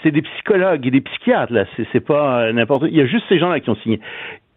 [0.04, 1.64] c'est, des psychologues et des psychiatres là.
[1.74, 2.84] C'est, c'est pas euh, n'importe.
[2.86, 3.98] Il y a juste ces gens-là qui ont signé.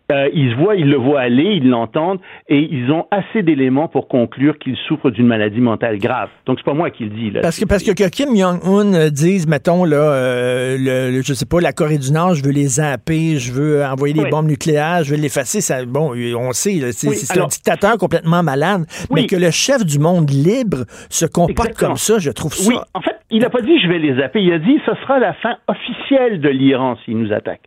[0.10, 3.90] Euh, ils se voient, ils le voient aller, ils l'entendent, et ils ont assez d'éléments
[3.90, 6.30] pour conclure qu'il souffre d'une maladie mentale grave.
[6.46, 7.42] Donc c'est pas moi qui le dis là.
[7.42, 11.34] Parce que, parce que, que Kim Jong-un euh, dise, mettons, là, euh, le, le- je
[11.34, 14.30] sais pas, la Corée du Nord, je veux les zapper, je veux envoyer des Oui.
[14.30, 18.86] bombes nucléaires, je veux l'effacer, ça, bon, on sait, c'est Oui, un dictateur complètement malade,
[19.14, 21.90] mais que le chef du monde libre se comporte Exactement.
[21.90, 22.70] comme ça, je trouve ça...
[22.70, 24.42] Oui, en fait, il n'a pas dit je vais les zapper.
[24.42, 27.60] Il a dit ce sera la fin officielle de l'Iran s'il nous attaque.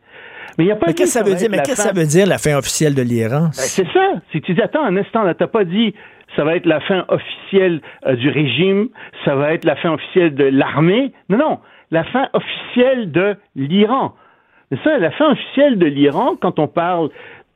[0.61, 1.49] Mais il n'y a pas Mais dit qu'est-ce que ça veut dire?
[1.51, 3.45] Mais la qu'est-ce que fin- ça veut dire, la fin officielle de l'Iran?
[3.45, 4.13] Ben, c'est ça.
[4.31, 5.95] Si tu dis, attends un instant, là, t'as pas dit,
[6.37, 8.91] ça va être la fin officielle euh, du régime,
[9.25, 11.15] ça va être la fin officielle de l'armée.
[11.31, 11.59] Non, non,
[11.91, 14.15] la fin officielle de l'Iran.
[14.71, 17.09] C'est ça, la fin officielle de l'Iran, quand on parle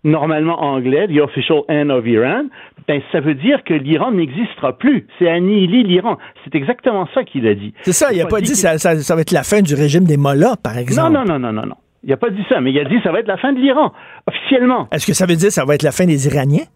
[0.02, 2.44] normalement anglais, the official end of Iran,
[2.88, 5.06] ben, ça veut dire que l'Iran n'existera plus.
[5.18, 6.16] C'est annihiler l'Iran.
[6.44, 7.74] C'est exactement ça qu'il a dit.
[7.82, 10.04] C'est ça, il n'a pas, dit que ça, ça, va être la fin du régime
[10.04, 11.12] des Mollahs, par exemple.
[11.12, 11.76] Non, non, non, non, non, non.
[12.04, 13.52] Il n'a pas dit ça, mais il a dit que ça va être la fin
[13.52, 13.92] de l'Iran,
[14.26, 14.88] officiellement.
[14.92, 16.66] Est-ce que ça veut dire que ça va être la fin des Iraniens?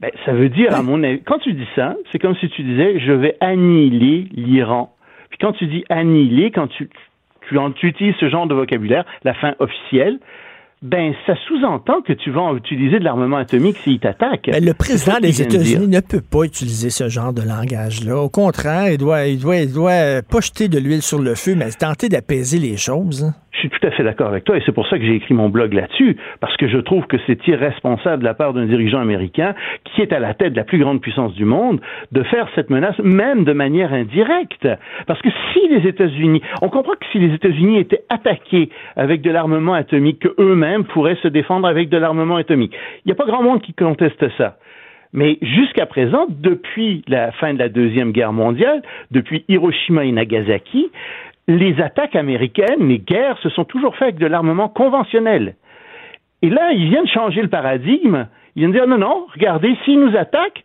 [0.00, 2.62] Ben, ça veut dire, à mon avis, quand tu dis ça, c'est comme si tu
[2.62, 4.94] disais, je vais annihiler l'Iran.
[5.30, 6.90] Puis quand tu dis annihiler, quand tu,
[7.48, 10.18] tu, tu utilises ce genre de vocabulaire, la fin officielle,
[10.82, 14.46] ben ça sous-entend que tu vas utiliser de l'armement atomique s'il t'attaque.
[14.46, 18.18] le président des États-Unis ne peut pas utiliser ce genre de langage-là.
[18.18, 21.54] Au contraire, il doit, il doit, il doit pas jeter de l'huile sur le feu,
[21.54, 23.32] mais tenter d'apaiser les choses.
[23.56, 25.32] Je suis tout à fait d'accord avec toi et c'est pour ça que j'ai écrit
[25.32, 29.00] mon blog là-dessus, parce que je trouve que c'est irresponsable de la part d'un dirigeant
[29.00, 29.54] américain
[29.84, 31.80] qui est à la tête de la plus grande puissance du monde
[32.12, 34.68] de faire cette menace, même de manière indirecte.
[35.06, 39.30] Parce que si les États-Unis, on comprend que si les États-Unis étaient attaqués avec de
[39.30, 42.74] l'armement atomique, qu'eux-mêmes pourraient se défendre avec de l'armement atomique.
[43.04, 44.58] Il n'y a pas grand monde qui conteste ça.
[45.12, 50.90] Mais jusqu'à présent, depuis la fin de la Deuxième Guerre mondiale, depuis Hiroshima et Nagasaki,
[51.48, 55.56] les attaques américaines, les guerres, se sont toujours faites avec de l'armement conventionnel.
[56.42, 58.26] Et là, ils viennent changer le paradigme.
[58.54, 60.64] Ils viennent dire non, non, regardez, s'ils nous attaquent,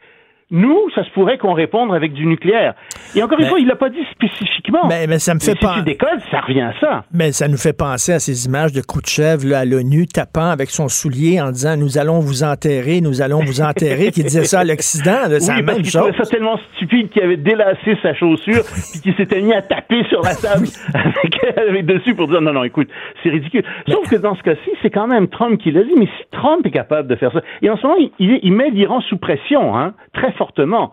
[0.51, 2.75] nous, ça se pourrait qu'on réponde avec du nucléaire.
[3.15, 4.87] Et encore une fois, il l'a pas dit spécifiquement.
[4.87, 5.75] Mais, mais ça me fait pas.
[5.75, 7.05] Si tu décodes, ça revient à ça.
[7.13, 10.69] Mais ça nous fait penser à ces images de Khrouchtchev là, à l'ONU tapant avec
[10.69, 14.59] son soulier en disant nous allons vous enterrer, nous allons vous enterrer, qui disait ça
[14.59, 15.29] à l'Occident.
[15.39, 16.11] C'est la même chose.
[16.17, 20.21] ça tellement stupide qu'il avait délassé sa chaussure puis qu'il s'était mis à taper sur
[20.21, 20.67] la table
[21.57, 22.89] avec, dessus pour dire non non écoute
[23.23, 23.63] c'est ridicule.
[23.87, 25.93] Sauf que dans ce cas-ci c'est quand même Trump qui l'a dit.
[25.97, 28.69] Mais si Trump est capable de faire ça et en ce moment il, il met
[28.69, 30.91] l'Iran sous pression hein, très fortement.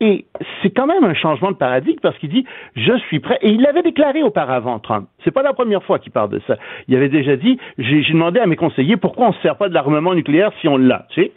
[0.00, 0.26] Et
[0.62, 2.44] c'est quand même un changement de paradigme parce qu'il dit
[2.76, 3.38] je suis prêt.
[3.42, 5.08] Et il l'avait déclaré auparavant, Trump.
[5.24, 6.56] C'est pas la première fois qu'il parle de ça.
[6.86, 9.68] Il avait déjà dit j'ai demandé à mes conseillers pourquoi on ne se sert pas
[9.68, 11.06] de l'armement nucléaire si on l'a.
[11.10, 11.32] Tu sais?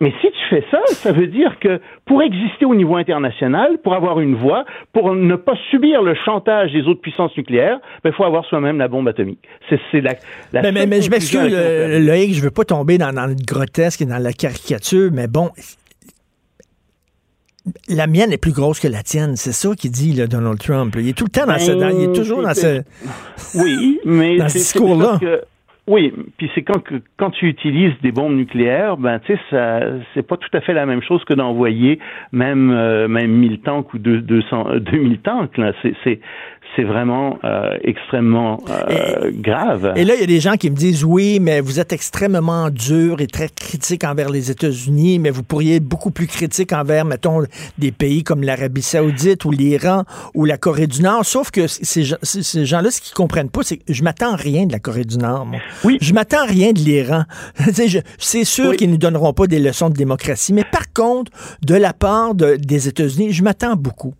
[0.00, 3.94] Mais si tu fais ça, ça veut dire que pour exister au niveau international, pour
[3.94, 8.12] avoir une voix, pour ne pas subir le chantage des autres puissances nucléaires, il ben,
[8.12, 9.40] faut avoir soi-même la bombe atomique.
[9.70, 10.12] C'est la,
[10.52, 14.06] la mais, mais, je m'excuse, Loïc, je veux pas tomber dans, dans, le grotesque et
[14.06, 15.48] dans la caricature, mais bon,
[17.88, 19.36] la mienne est plus grosse que la tienne.
[19.36, 20.94] C'est ça qu'il dit, Donald Trump.
[20.98, 21.72] Il est tout le temps dans ce.
[21.72, 22.82] il est toujours dans ce.
[23.54, 24.36] Oui, mais.
[24.38, 25.18] dans ce discours-là.
[25.88, 26.82] Oui, puis c'est quand
[27.16, 29.82] quand tu utilises des bombes nucléaires, ben tu sais ça
[30.14, 32.00] c'est pas tout à fait la même chose que d'envoyer
[32.32, 36.18] même euh, même 1000 tanks ou 200 2000 tanks là, c'est c'est
[36.74, 39.92] c'est vraiment euh, extrêmement euh, grave.
[39.96, 42.70] Et là, il y a des gens qui me disent oui, mais vous êtes extrêmement
[42.70, 47.04] dur et très critique envers les États-Unis, mais vous pourriez être beaucoup plus critique envers,
[47.04, 47.42] mettons,
[47.78, 50.04] des pays comme l'Arabie Saoudite ou l'Iran
[50.34, 51.24] ou la Corée du Nord.
[51.24, 54.72] Sauf que ces, ces gens-là, ce qu'ils comprennent pas, c'est que je m'attends rien de
[54.72, 55.46] la Corée du Nord.
[55.46, 55.60] Moi.
[55.84, 55.98] Oui.
[56.00, 57.24] Je m'attends rien de l'Iran.
[58.18, 61.32] c'est sûr qu'ils qu'ils nous donneront pas des leçons de démocratie, mais par contre,
[61.64, 64.14] de la part des États-Unis, je m'attends beaucoup.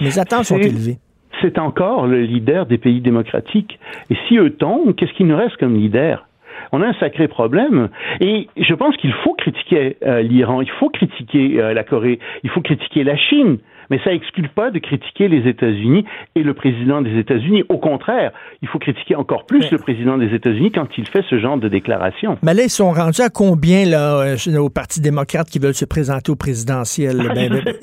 [0.00, 0.98] Mes attentes sont élevées
[1.42, 3.78] c'est encore le leader des pays démocratiques.
[4.10, 6.26] Et si eux tombent, qu'est-ce qu'il nous reste comme leader?
[6.70, 7.88] On a un sacré problème.
[8.20, 12.50] Et je pense qu'il faut critiquer euh, l'Iran, il faut critiquer euh, la Corée, il
[12.50, 13.58] faut critiquer la Chine
[13.92, 17.62] mais ça exclut pas de critiquer les États-Unis et le président des États-Unis.
[17.68, 18.32] Au contraire,
[18.62, 21.68] il faut critiquer encore plus le président des États-Unis quand il fait ce genre de
[21.68, 22.38] déclaration.
[22.42, 25.84] Mais là, ils sont rendus à combien là, euh, au Parti démocrate qui veulent se
[25.84, 27.20] présenter au présidentiel?
[27.32, 27.74] Ben, ben,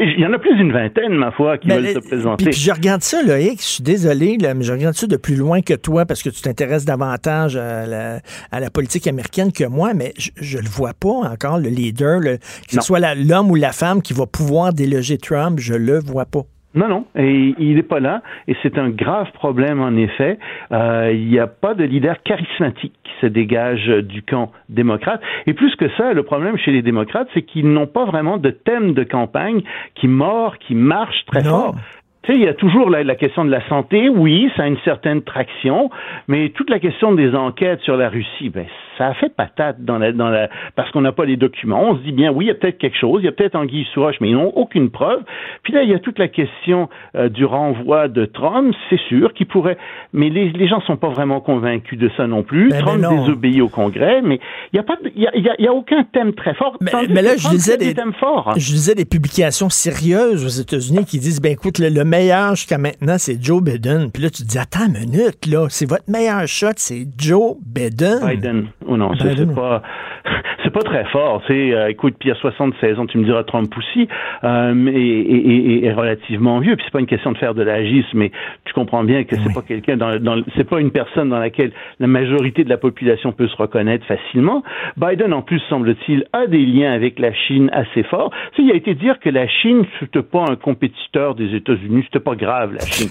[0.00, 2.44] il y en a plus d'une vingtaine, ma foi, qui veulent se présenter.
[2.44, 5.60] Puis, je regarde ça, Loïc, je suis désolé, mais je regarde ça de plus loin
[5.62, 10.58] que toi parce que tu t'intéresses davantage à la, politique américaine que moi, mais je
[10.58, 14.12] ne le vois pas encore, le leader, que ce soit l'homme ou la femme qui
[14.12, 16.42] va pouvoir déloger Trump, je le vois pas.
[16.72, 20.38] Non, non, et il n'est pas là, et c'est un grave problème en effet.
[20.70, 25.20] Euh, il n'y a pas de leader charismatique qui se dégage du camp démocrate.
[25.48, 28.50] Et plus que ça, le problème chez les démocrates, c'est qu'ils n'ont pas vraiment de
[28.50, 29.62] thème de campagne
[29.96, 31.74] qui mord, qui marche très fort.
[32.22, 34.10] Tu sais, il y a toujours la, question de la santé.
[34.10, 35.88] Oui, ça a une certaine traction,
[36.28, 38.66] mais toute la question des enquêtes sur la Russie, ben,
[38.98, 41.82] ça a fait patate dans la, dans la, parce qu'on n'a pas les documents.
[41.82, 43.54] On se dit bien, oui, il y a peut-être quelque chose, il y a peut-être
[43.54, 45.22] Anguille sous mais ils n'ont aucune preuve.
[45.62, 48.74] Puis là, il y a toute la question euh, du renvoi de Trump.
[48.90, 49.78] C'est sûr qu'il pourrait,
[50.12, 52.68] mais les, les gens sont pas vraiment convaincus de ça non plus.
[52.68, 54.40] Ben, Trump désobéit au Congrès, mais
[54.72, 56.76] il n'y a pas, il y a, y a, aucun thème très fort.
[56.82, 58.52] Mais, mais là, je disais des, thèmes forts.
[58.56, 62.76] Je disais des publications sérieuses aux États-Unis qui disent, ben écoute, le, le meilleur jusqu'à
[62.76, 64.10] maintenant, c'est Joe Biden.
[64.10, 67.56] Puis là, tu te dis, attends une minute, là, c'est votre meilleur shot, c'est Joe
[67.64, 68.26] Biden.
[68.26, 68.68] Biden.
[68.86, 69.82] Ou non, c'est pas.
[70.64, 71.42] c'est pas très fort.
[71.46, 74.08] C'est, euh, écoute, puis à 76 ans, tu me diras Trump aussi,
[74.44, 76.76] euh, et, et, relativement vieux.
[76.76, 78.30] Puis c'est pas une question de faire de l'agisme, mais
[78.64, 81.72] tu comprends bien que c'est pas quelqu'un dans, dans c'est pas une personne dans laquelle
[81.98, 84.62] la majorité de la population peut se reconnaître facilement.
[84.96, 88.32] Biden, en plus, semble-t-il, a des liens avec la Chine assez forts.
[88.54, 92.24] Tu il a été dire que la Chine, c'était pas un compétiteur des États-Unis, c'était
[92.24, 93.10] pas grave, la Chine.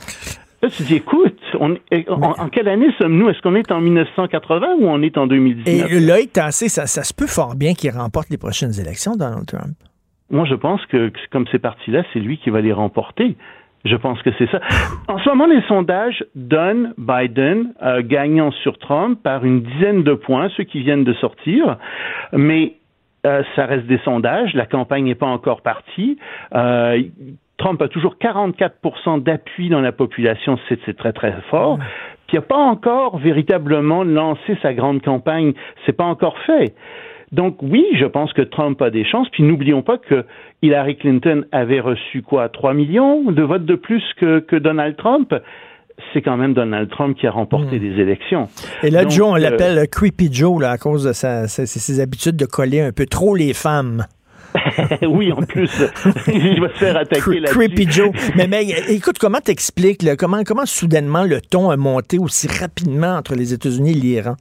[0.62, 1.78] Là, tu dis, écoute, on,
[2.10, 3.30] en, quelle année sommes-nous?
[3.30, 5.92] Est-ce qu'on est en 1980 ou on est en 2019?
[5.92, 9.46] Et l'œil tassé, ça, ça se peut fort bien qu'il remporte les prochaines élections, Donald
[9.46, 9.76] Trump.
[10.30, 13.36] Moi, je pense que, comme c'est parti-là, c'est lui qui va les remporter.
[13.86, 14.60] Je pense que c'est ça.
[15.08, 20.14] En ce moment, les sondages donnent Biden euh, gagnant sur Trump par une dizaine de
[20.14, 21.78] points, ceux qui viennent de sortir.
[22.34, 22.76] Mais
[23.26, 24.54] euh, ça reste des sondages.
[24.54, 26.18] La campagne n'est pas encore partie.
[26.54, 27.02] Euh,
[27.60, 31.78] Trump a toujours 44% d'appui dans la population, c'est très très fort.
[32.28, 35.54] Puis il n'a pas encore véritablement lancé sa grande campagne,
[35.86, 36.74] c'est pas encore fait.
[37.32, 39.28] Donc oui, je pense que Trump a des chances.
[39.30, 40.26] Puis n'oublions pas que
[40.62, 45.36] Hillary Clinton avait reçu quoi, 3 millions de votes de plus que, que Donald Trump?
[46.14, 47.80] C'est quand même Donald Trump qui a remporté hmm.
[47.80, 48.48] des élections.
[48.84, 52.46] Et là, Joe, on euh, l'appelle Creepy Joe là, à cause de ses habitudes de
[52.46, 54.06] coller un peu trop les femmes.
[55.08, 55.72] oui, en plus,
[56.28, 58.12] il va se faire attaquer là Creepy Joe.
[58.36, 63.36] Mais, mais écoute, comment t'expliques, comment, comment soudainement le ton a monté aussi rapidement entre
[63.36, 64.36] les États-Unis et l'Iran?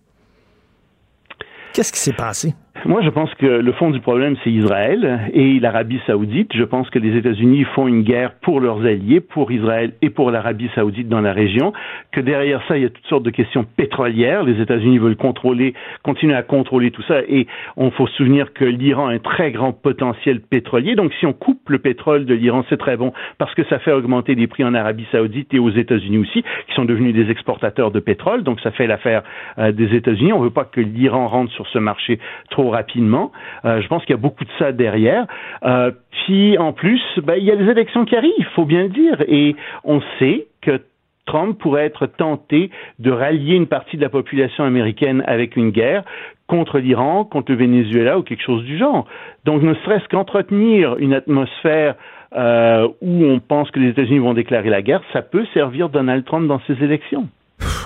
[1.72, 2.54] Qu'est-ce qui s'est passé?
[2.84, 6.52] Moi, je pense que le fond du problème, c'est Israël et l'Arabie saoudite.
[6.54, 10.30] Je pense que les États-Unis font une guerre pour leurs alliés, pour Israël et pour
[10.30, 11.72] l'Arabie saoudite dans la région,
[12.12, 14.44] que derrière ça, il y a toutes sortes de questions pétrolières.
[14.44, 15.74] Les États-Unis veulent contrôler,
[16.04, 17.20] continuer à contrôler tout ça.
[17.28, 20.94] Et on faut se souvenir que l'Iran a un très grand potentiel pétrolier.
[20.94, 23.92] Donc, si on coupe le pétrole de l'Iran, c'est très bon parce que ça fait
[23.92, 27.90] augmenter les prix en Arabie saoudite et aux États-Unis aussi, qui sont devenus des exportateurs
[27.90, 28.44] de pétrole.
[28.44, 29.24] Donc, ça fait l'affaire
[29.58, 30.32] euh, des États-Unis.
[30.32, 32.20] On veut pas que l'Iran rentre sur ce marché
[32.50, 33.32] trop rapidement.
[33.64, 35.26] Euh, je pense qu'il y a beaucoup de ça derrière.
[35.64, 38.84] Euh, puis en plus, ben, il y a les élections qui arrivent, il faut bien
[38.84, 40.80] le dire, et on sait que
[41.26, 46.02] Trump pourrait être tenté de rallier une partie de la population américaine avec une guerre
[46.46, 49.06] contre l'Iran, contre le Venezuela ou quelque chose du genre.
[49.44, 51.94] Donc ne serait-ce qu'entretenir une atmosphère
[52.34, 56.24] euh, où on pense que les États-Unis vont déclarer la guerre, ça peut servir Donald
[56.24, 57.28] Trump dans ses élections.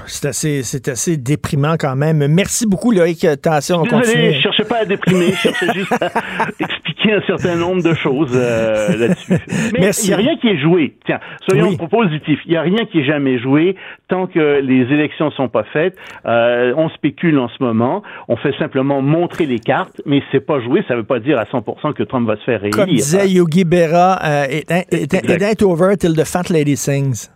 [0.06, 2.26] C'est assez, c'est assez déprimant quand même.
[2.28, 3.80] Merci beaucoup, Loïc Tassion.
[3.80, 6.10] On Désolé, je cherchais pas à déprimer, je cherchais juste à
[6.58, 9.32] expliquer un certain nombre de choses euh, là-dessus.
[9.72, 10.94] Mais il n'y a rien qui est joué.
[11.06, 12.40] Tiens, soyons positifs.
[12.46, 13.76] Il n'y a rien qui est jamais joué
[14.08, 15.96] tant que les élections sont pas faites.
[16.26, 18.02] Euh, on spécule en ce moment.
[18.28, 20.84] On fait simplement montrer les cartes, mais c'est pas joué.
[20.88, 22.84] Ça veut pas dire à 100% que Trump va se faire réélire.
[22.84, 27.30] Comme disait Yogi Berra, euh, it, ain't over till the fat lady sings.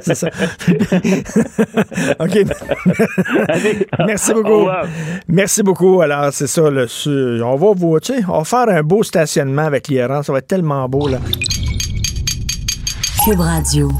[0.00, 0.28] C'est ça.
[2.20, 2.38] OK.
[4.06, 4.68] Merci beaucoup.
[5.28, 6.00] Merci beaucoup.
[6.02, 6.62] Alors, c'est ça.
[6.62, 7.98] on va vous,
[8.28, 10.22] on va faire un beau stationnement avec l'IRAN.
[10.22, 11.18] Ça va être tellement beau, là.
[13.24, 13.90] Cube Radio.